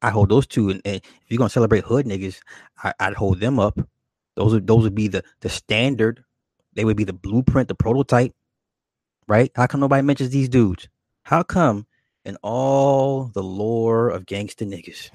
[0.02, 0.70] I hold those two.
[0.70, 2.40] And, and if you're gonna celebrate hood niggas,
[2.84, 3.80] I, I'd hold them up
[4.40, 6.24] those would those would be the the standard.
[6.74, 8.32] They would be the blueprint, the prototype,
[9.28, 9.52] right?
[9.54, 10.88] How come nobody mentions these dudes?
[11.24, 11.86] How come
[12.24, 15.10] in all the lore of gangster niggas,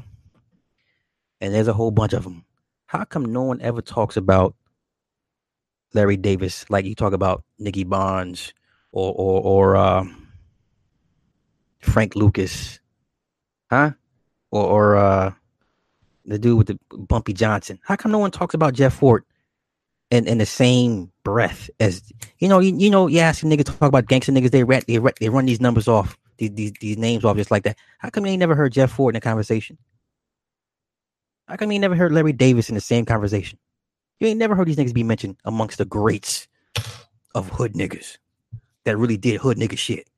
[1.40, 2.44] and there's a whole bunch of them,
[2.84, 4.54] how come no one ever talks about
[5.94, 8.52] Larry Davis like you talk about Nicky Barnes
[8.92, 10.04] or or or uh,
[11.80, 12.80] Frank Lucas,
[13.70, 13.92] huh?
[14.50, 15.32] Or or uh,
[16.26, 17.78] the dude with the Bumpy Johnson.
[17.84, 19.24] How come no one talks about Jeff Fort
[20.10, 22.02] in, in the same breath as
[22.38, 22.58] you know?
[22.58, 24.50] You, you know, you ask a nigga to talk about gangster niggas.
[24.50, 27.64] They rat, they they run these numbers off, these, these these names off just like
[27.64, 27.78] that.
[27.98, 29.78] How come you ain't never heard Jeff Fort in a conversation?
[31.46, 33.58] How come you never heard Larry Davis in the same conversation?
[34.20, 36.46] You ain't never heard these niggas be mentioned amongst the greats
[37.34, 38.18] of hood niggas
[38.84, 40.08] that really did hood nigga shit.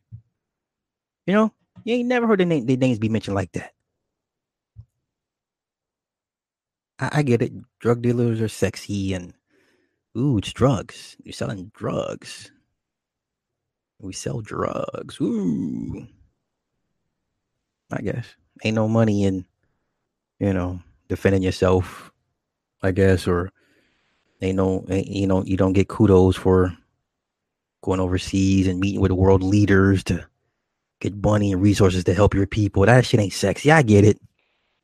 [1.27, 1.53] You know,
[1.85, 3.73] you ain't never heard their, name, names be mentioned like that.
[6.99, 7.53] I, I get it.
[7.81, 9.35] Drug dealers are sexy and
[10.17, 11.17] ooh, it's drugs.
[11.25, 12.51] You're selling drugs.
[13.99, 15.21] We sell drugs.
[15.21, 16.07] Ooh.
[17.91, 18.27] I guess.
[18.65, 19.45] Ain't no money in,
[20.39, 22.11] you know, defending yourself,
[22.83, 23.51] I guess, or
[24.41, 26.77] ain't no ain't, you know, you don't get kudos for
[27.83, 30.27] going overseas and meeting with world leaders to
[31.01, 32.85] get money and resources to help your people.
[32.85, 33.71] That shit ain't sexy.
[33.71, 34.21] I get it.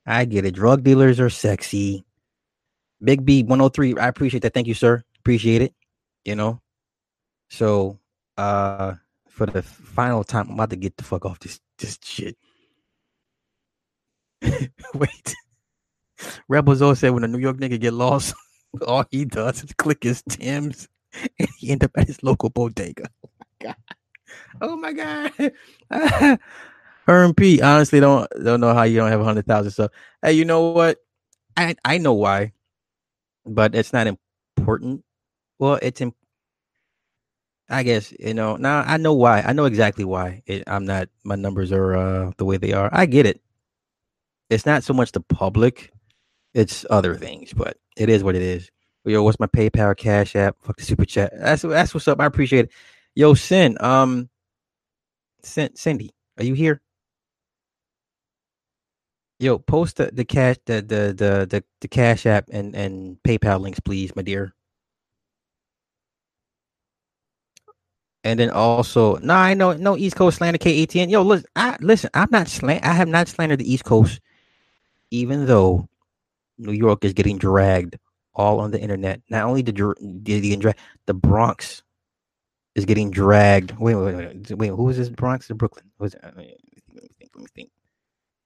[0.06, 0.54] I get it.
[0.54, 2.04] Drug dealers are sexy.
[3.02, 3.98] Big B 103.
[3.98, 4.54] I appreciate that.
[4.54, 5.02] Thank you, sir.
[5.18, 5.74] Appreciate it.
[6.24, 6.60] You know.
[7.50, 7.98] So
[8.36, 8.94] uh
[9.28, 12.36] for the final time, I'm about to get the fuck off this this shit.
[14.94, 15.34] Wait.
[16.48, 18.34] Rebel Zoe said when a New York nigga get lost,
[18.86, 20.88] all he does is click his Tim's
[21.38, 23.08] and he end up at his local bodega.
[24.60, 25.32] Oh my god.
[25.40, 26.40] Oh my
[27.08, 27.62] god.
[27.62, 29.72] Honestly, don't don't know how you don't have a hundred thousand.
[29.72, 29.88] So
[30.22, 30.98] hey, you know what?
[31.56, 32.52] I I know why
[33.46, 35.04] but it's not important.
[35.58, 36.12] Well, it's in.
[37.68, 38.56] I guess you know.
[38.56, 39.42] Now I know why.
[39.42, 40.42] I know exactly why.
[40.46, 41.08] It, I'm not.
[41.24, 42.90] My numbers are uh, the way they are.
[42.92, 43.40] I get it.
[44.50, 45.92] It's not so much the public.
[46.54, 48.70] It's other things, but it is what it is.
[49.04, 50.56] Yo, what's my PayPal, Cash App?
[50.62, 51.32] Fuck the super chat.
[51.38, 52.20] That's that's what's up.
[52.20, 52.72] I appreciate it.
[53.14, 54.28] Yo, Sin, um,
[55.42, 56.82] Sin, Cindy, are you here?
[59.38, 63.60] Yo, post the, the cash the, the the the the Cash App and and PayPal
[63.60, 64.54] links, please, my dear.
[68.24, 71.10] And then also, no, I know no East Coast slander KATN.
[71.10, 72.10] Yo, listen, I listen.
[72.14, 72.84] I'm not slant.
[72.84, 74.20] I have not slandered the East Coast,
[75.10, 75.88] even though
[76.62, 77.98] New York is getting dragged
[78.34, 79.20] all on the internet.
[79.28, 80.74] Not only did the
[81.06, 81.82] the Bronx
[82.74, 83.72] is getting dragged.
[83.78, 84.68] Wait, wait, wait, wait.
[84.68, 85.08] Who is this?
[85.08, 85.90] Bronx or Brooklyn?
[85.98, 86.16] Was?
[86.22, 86.56] Let me
[87.18, 87.30] think.
[87.34, 87.70] Let me think.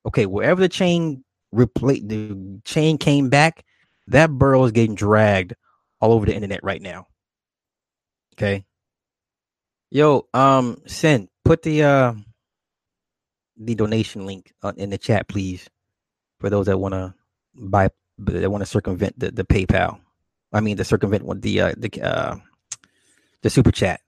[0.06, 1.24] Okay, wherever the chain
[1.54, 3.64] replay the chain came back,
[4.08, 5.54] that borough is getting dragged
[6.00, 7.06] all over the internet right now.
[8.34, 8.64] Okay.
[9.90, 12.14] Yo, um, send put the uh
[13.56, 15.68] the donation link uh, in the chat, please,
[16.40, 17.14] for those that want to
[17.54, 17.88] buy
[18.18, 20.00] that want to circumvent the, the PayPal.
[20.52, 22.36] I mean, the circumvent the uh, the uh,
[23.42, 24.00] the super chat.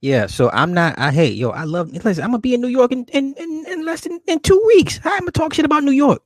[0.00, 0.98] Yeah, so I'm not.
[0.98, 1.50] I hate yo.
[1.50, 1.90] I love.
[1.92, 4.62] Listen, I'm gonna be in New York in in, in, in less than in two
[4.68, 5.00] weeks.
[5.04, 6.22] I'm gonna talk shit about New York.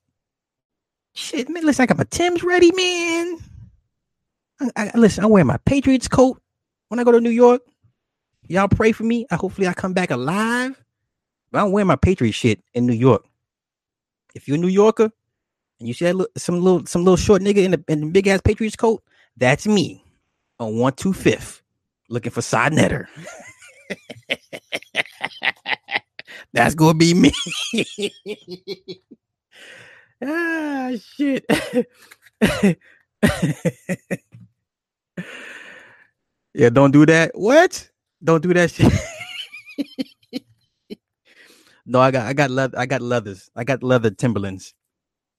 [1.15, 1.65] Shit, man.
[1.67, 3.39] Listen, I got my Tim's ready, man.
[4.61, 6.41] I, I, listen, I wear my Patriots coat
[6.89, 7.63] when I go to New York.
[8.49, 9.27] Y'all pray for me.
[9.31, 10.83] I hopefully I come back alive.
[11.51, 13.25] But I'm wearing my Patriot shit in New York.
[14.35, 15.11] If you're a New Yorker
[15.79, 18.07] and you see that little, some little some little short nigga in the, in the
[18.07, 19.03] big ass Patriots coat,
[19.37, 20.05] that's me
[20.59, 21.63] on one two fifth
[22.09, 23.07] looking for side netter.
[26.53, 27.33] That's gonna be me.
[30.25, 31.45] ah shit.
[36.55, 37.33] yeah, don't do that.
[37.35, 37.91] What?
[38.25, 38.93] Don't do that shit.
[41.87, 43.51] no, I got I got leather I got leathers.
[43.57, 44.75] I got leather Timberlands.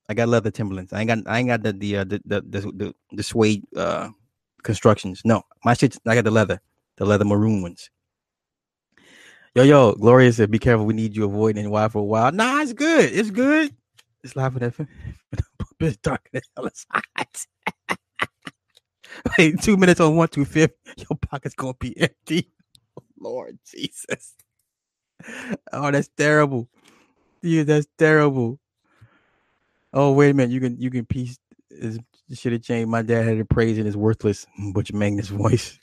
[0.09, 0.93] I got leather Timberlands.
[0.93, 3.63] I ain't got I ain't got the the uh, the, the the the the suede
[3.75, 4.09] uh
[4.63, 5.21] constructions.
[5.25, 6.61] No, my shit I got the leather,
[6.97, 7.89] the leather maroon ones.
[9.55, 10.85] Yo, yo, Gloria said, "Be careful.
[10.85, 13.11] We need you avoiding NY for a while." Nah, it's good.
[13.13, 13.75] It's good.
[14.23, 14.75] It's live for that.
[15.79, 16.65] It's dark as hell.
[16.67, 17.45] It's hot.
[19.37, 20.73] Wait, two minutes on one two fifth.
[20.97, 22.51] Your pocket's gonna be empty.
[23.25, 24.35] Lord Jesus.
[25.73, 26.69] Oh, that's terrible.
[27.41, 28.59] Dude, that's terrible.
[29.93, 30.51] Oh, wait a minute.
[30.53, 31.37] You can you can piece
[31.69, 31.99] this
[32.33, 32.89] should have changed.
[32.89, 34.47] My dad had a praise and it's worthless.
[34.73, 35.79] Butch Magnus voice.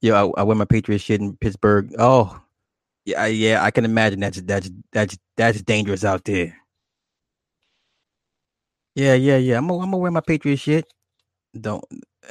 [0.00, 1.94] Yeah, I, I wear my Patriot shit in Pittsburgh.
[1.98, 2.40] Oh,
[3.06, 6.56] yeah, yeah, I can imagine that's that's that's that's dangerous out there.
[8.94, 9.58] Yeah, yeah, yeah.
[9.58, 10.86] I'm gonna, I'm gonna wear my Patriot shit.
[11.58, 11.84] Don't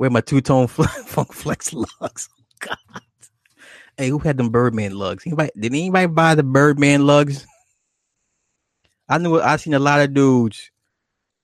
[0.00, 2.28] wear my two tone funk flex lugs.
[2.32, 3.02] Oh, God.
[3.98, 5.24] Hey, who had them Birdman lugs?
[5.26, 7.46] Anybody, did anybody buy the Birdman lugs?
[9.10, 10.70] I knew I seen a lot of dudes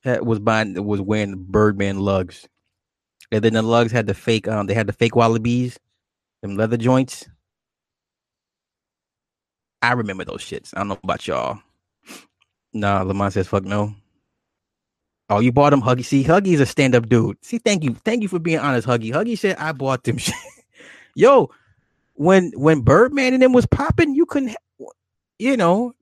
[0.04, 2.48] that was buying was wearing Birdman lugs.
[3.30, 5.78] And then the lugs had the fake, um, they had the fake wallabies,
[6.40, 7.28] them leather joints.
[9.82, 10.72] I remember those shits.
[10.74, 11.60] I don't know about y'all.
[12.72, 13.94] Nah, Lamont says fuck no.
[15.28, 16.04] Oh, you bought him Huggy.
[16.04, 17.36] See, Huggy's a stand-up dude.
[17.44, 17.94] See, thank you.
[18.04, 19.12] Thank you for being honest, Huggy.
[19.12, 20.34] Huggy said I bought them shit.
[21.14, 21.50] Yo,
[22.14, 24.56] when when Birdman and them was popping, you couldn't
[25.38, 25.94] you know,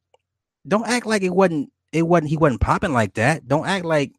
[0.66, 3.46] don't act like it wasn't it wasn't he wasn't popping like that.
[3.46, 4.12] Don't act like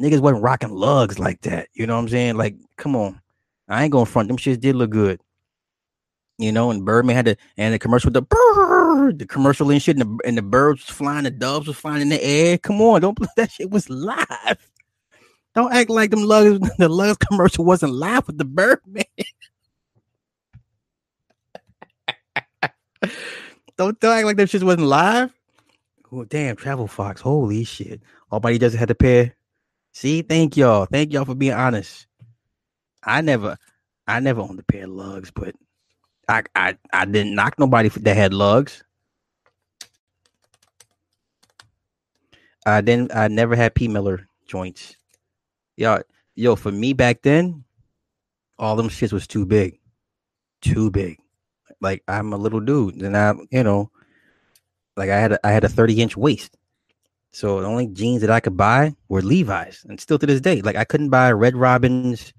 [0.00, 1.68] niggas wasn't rocking lugs like that.
[1.74, 2.36] You know what I'm saying?
[2.36, 3.20] Like, come on.
[3.68, 5.20] I ain't gonna front them shits did look good.
[6.42, 9.80] You know, and Birdman had the and the commercial with the bird, the commercial and
[9.80, 12.58] shit, and the, and the birds flying, the doves was flying in the air.
[12.58, 14.70] Come on, don't that shit was live.
[15.54, 19.04] Don't act like them lugs, the lugs commercial wasn't live with the Birdman.
[23.76, 25.32] don't, don't act like that shit wasn't live.
[26.10, 27.20] Oh, damn, Travel Fox.
[27.20, 28.02] Holy shit.
[28.30, 29.32] All Body does had to pay
[29.92, 30.86] See, thank y'all.
[30.86, 32.06] Thank y'all for being honest.
[33.04, 33.58] I never,
[34.06, 35.54] I never owned a pair of lugs, but
[36.28, 38.84] I, I, I didn't knock nobody that had lugs.
[42.64, 43.14] I didn't.
[43.14, 44.96] I never had P Miller joints.
[45.76, 46.00] Yo,
[46.34, 47.64] yo, for me back then,
[48.58, 49.80] all them shits was too big,
[50.60, 51.18] too big.
[51.80, 53.90] Like I'm a little dude, and I, you know,
[54.96, 56.56] like I had a, I had a 30 inch waist.
[57.32, 60.60] So the only jeans that I could buy were Levi's, and still to this day,
[60.60, 62.32] like I couldn't buy Red Robins,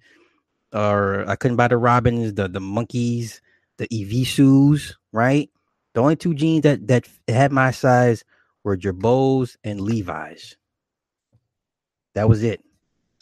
[0.72, 3.42] or I couldn't buy the Robins, the the monkeys,
[3.78, 5.50] the EV Evisus, right?
[5.94, 8.24] The only two jeans that that had my size
[8.64, 10.58] were Girbauds and Levi's.
[12.16, 12.64] That was it.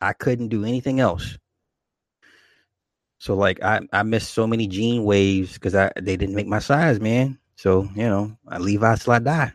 [0.02, 1.38] I couldn't do anything else.
[3.20, 6.60] So like I I missed so many jean waves because I they didn't make my
[6.60, 7.38] size, man.
[7.56, 9.54] So you know I Levi's till I die.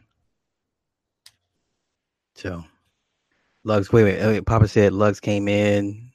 [2.34, 2.64] So
[3.64, 4.46] Lugs, wait, wait, wait.
[4.46, 6.05] Papa said Lugs came in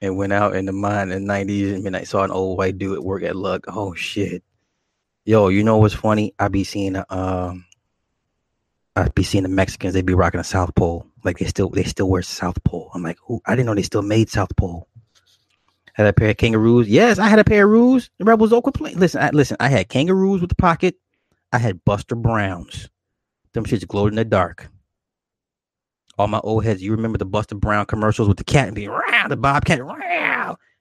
[0.00, 2.78] and went out in the mine in the 90s and midnight saw an old white
[2.78, 4.42] dude at work at luck Oh shit.
[5.24, 6.34] Yo, you know what's funny?
[6.38, 7.64] I be seeing um
[8.96, 11.06] I be seeing the Mexicans, they be rocking a South Pole.
[11.24, 12.90] Like they still they still wear South Pole.
[12.94, 14.88] I'm like, I didn't know they still made South Pole.
[15.94, 16.88] Had a pair of kangaroos.
[16.88, 18.10] Yes, I had a pair of roos.
[18.18, 18.94] The Rebels Oakland play.
[18.94, 20.94] Listen, I, listen, I had kangaroos with the pocket.
[21.52, 22.88] I had Buster Browns.
[23.52, 24.68] Them shits glowed in the dark
[26.18, 28.90] all my old heads, you remember the Buster Brown commercials with the cat and being
[29.28, 29.80] the bobcat,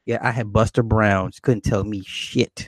[0.05, 1.39] Yeah, I had Buster Browns.
[1.39, 2.67] Couldn't tell me shit.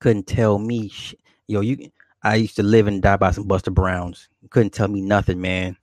[0.00, 1.20] Couldn't tell me shit.
[1.46, 1.90] Yo, you
[2.22, 4.28] I used to live and die by some Buster Browns.
[4.50, 5.76] Couldn't tell me nothing, man.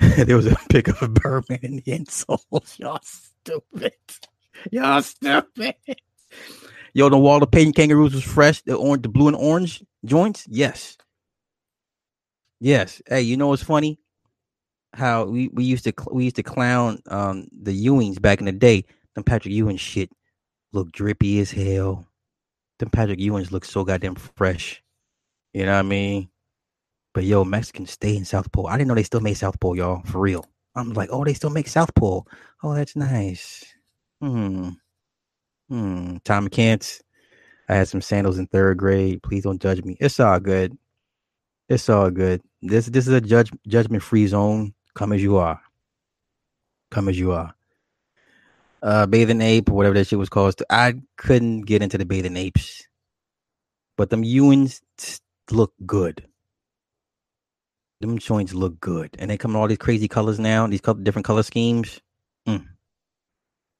[0.16, 2.78] there was a pic of a Birdman in the insole.
[2.78, 3.94] Y'all stupid.
[4.70, 5.74] Y'all stupid.
[6.92, 8.62] Yo, the Walter Payton kangaroos was fresh.
[8.62, 10.46] The orange, the blue and orange joints.
[10.50, 10.98] Yes,
[12.62, 13.02] Yes.
[13.08, 13.98] Hey, you know what's funny?
[14.94, 18.52] How we, we used to we used to clown um the Ewings back in the
[18.52, 18.84] day.
[19.16, 20.10] Them Patrick Ewing shit
[20.72, 22.06] look drippy as hell.
[22.78, 24.82] Them Patrick Ewings look so goddamn fresh.
[25.52, 26.30] You know what I mean?
[27.14, 28.68] But yo, Mexicans stay in South Pole.
[28.68, 30.02] I didn't know they still made South Pole, y'all.
[30.04, 30.46] For real.
[30.76, 32.26] I'm like, oh, they still make South Pole.
[32.62, 33.64] Oh, that's nice.
[34.20, 34.70] Hmm.
[35.68, 36.18] Hmm.
[36.24, 37.02] Tommy Kent's.
[37.68, 39.22] I had some sandals in third grade.
[39.22, 39.96] Please don't judge me.
[40.00, 40.78] It's all good.
[41.68, 42.42] It's all good.
[42.62, 44.74] This this is a judge judgment free zone.
[44.94, 45.60] Come as you are.
[46.90, 47.54] Come as you are.
[48.82, 50.60] Uh, bathing ape or whatever that shit was called.
[50.70, 52.86] I couldn't get into the bathing apes,
[53.96, 54.80] but them Ewings
[55.50, 56.26] look good.
[58.00, 60.66] Them joints look good, and they come in all these crazy colors now.
[60.66, 62.00] These couple different color schemes.
[62.48, 62.66] Mm.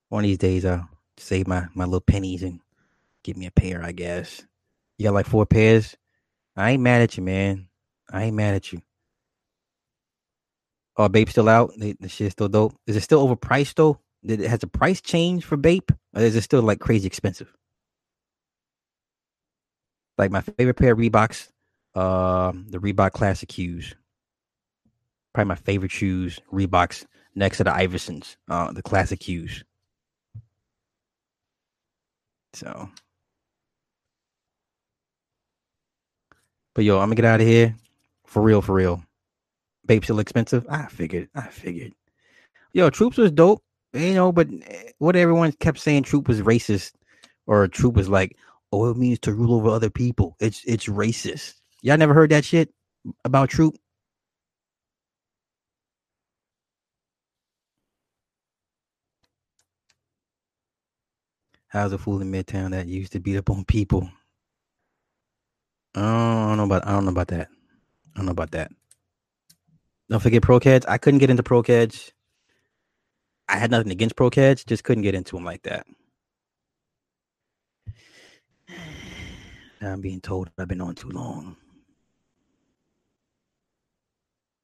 [0.09, 2.61] One of these days, I'll save my my little pennies and
[3.23, 3.83] get me a pair.
[3.83, 4.45] I guess
[4.99, 5.97] you got like four pairs.
[6.57, 7.69] I ain't mad at you, man.
[8.11, 8.83] I ain't mad at you.
[10.97, 11.73] Oh, Bape still out?
[11.77, 12.77] The, the still dope.
[12.87, 13.99] Is it still overpriced though?
[14.25, 15.91] Did it has the price change for Bape?
[16.15, 17.53] Or is it still like crazy expensive?
[20.19, 21.49] Like my favorite pair of Reeboks,
[21.95, 23.95] uh, the Reebok Classic Qs.
[25.33, 29.63] Probably my favorite shoes, Reeboks, next to the Iversons, uh, the Classic Qs.
[32.53, 32.91] So,
[36.75, 37.75] but yo, I'm gonna get out of here.
[38.33, 39.05] For real, for real.
[39.85, 40.65] Bape still expensive.
[40.71, 41.29] I figured.
[41.35, 41.93] I figured.
[42.73, 43.63] Yo, Troops was dope.
[43.93, 46.93] You know, but eh, what everyone kept saying Troop was racist,
[47.47, 48.39] or Troop was like,
[48.73, 50.35] oh, it means to rule over other people.
[50.41, 51.57] It's it's racist.
[51.83, 52.71] Y'all never heard that shit
[53.27, 53.77] about Troop?
[61.69, 64.09] How's a fool in Midtown that used to beat up on people?
[65.95, 67.49] I don't know about I don't know about that.
[68.15, 68.71] I don't know about that.
[70.11, 70.85] Don't forget Pro-Keds.
[70.89, 72.13] I couldn't get into Pro-Keds.
[73.49, 75.87] I had nothing against Pro-Keds, just couldn't get into them like that.
[79.81, 81.57] Now I'm being told I've been on too long.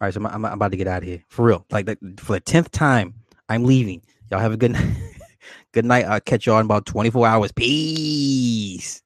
[0.01, 1.67] All right, so I'm, I'm, I'm about to get out of here for real.
[1.71, 1.87] Like
[2.21, 3.15] for the tenth time,
[3.49, 4.03] I'm leaving.
[4.31, 4.97] Y'all have a good night.
[5.73, 6.05] good night.
[6.05, 7.53] I'll catch y'all in about 24 hours.
[7.53, 9.03] Peace.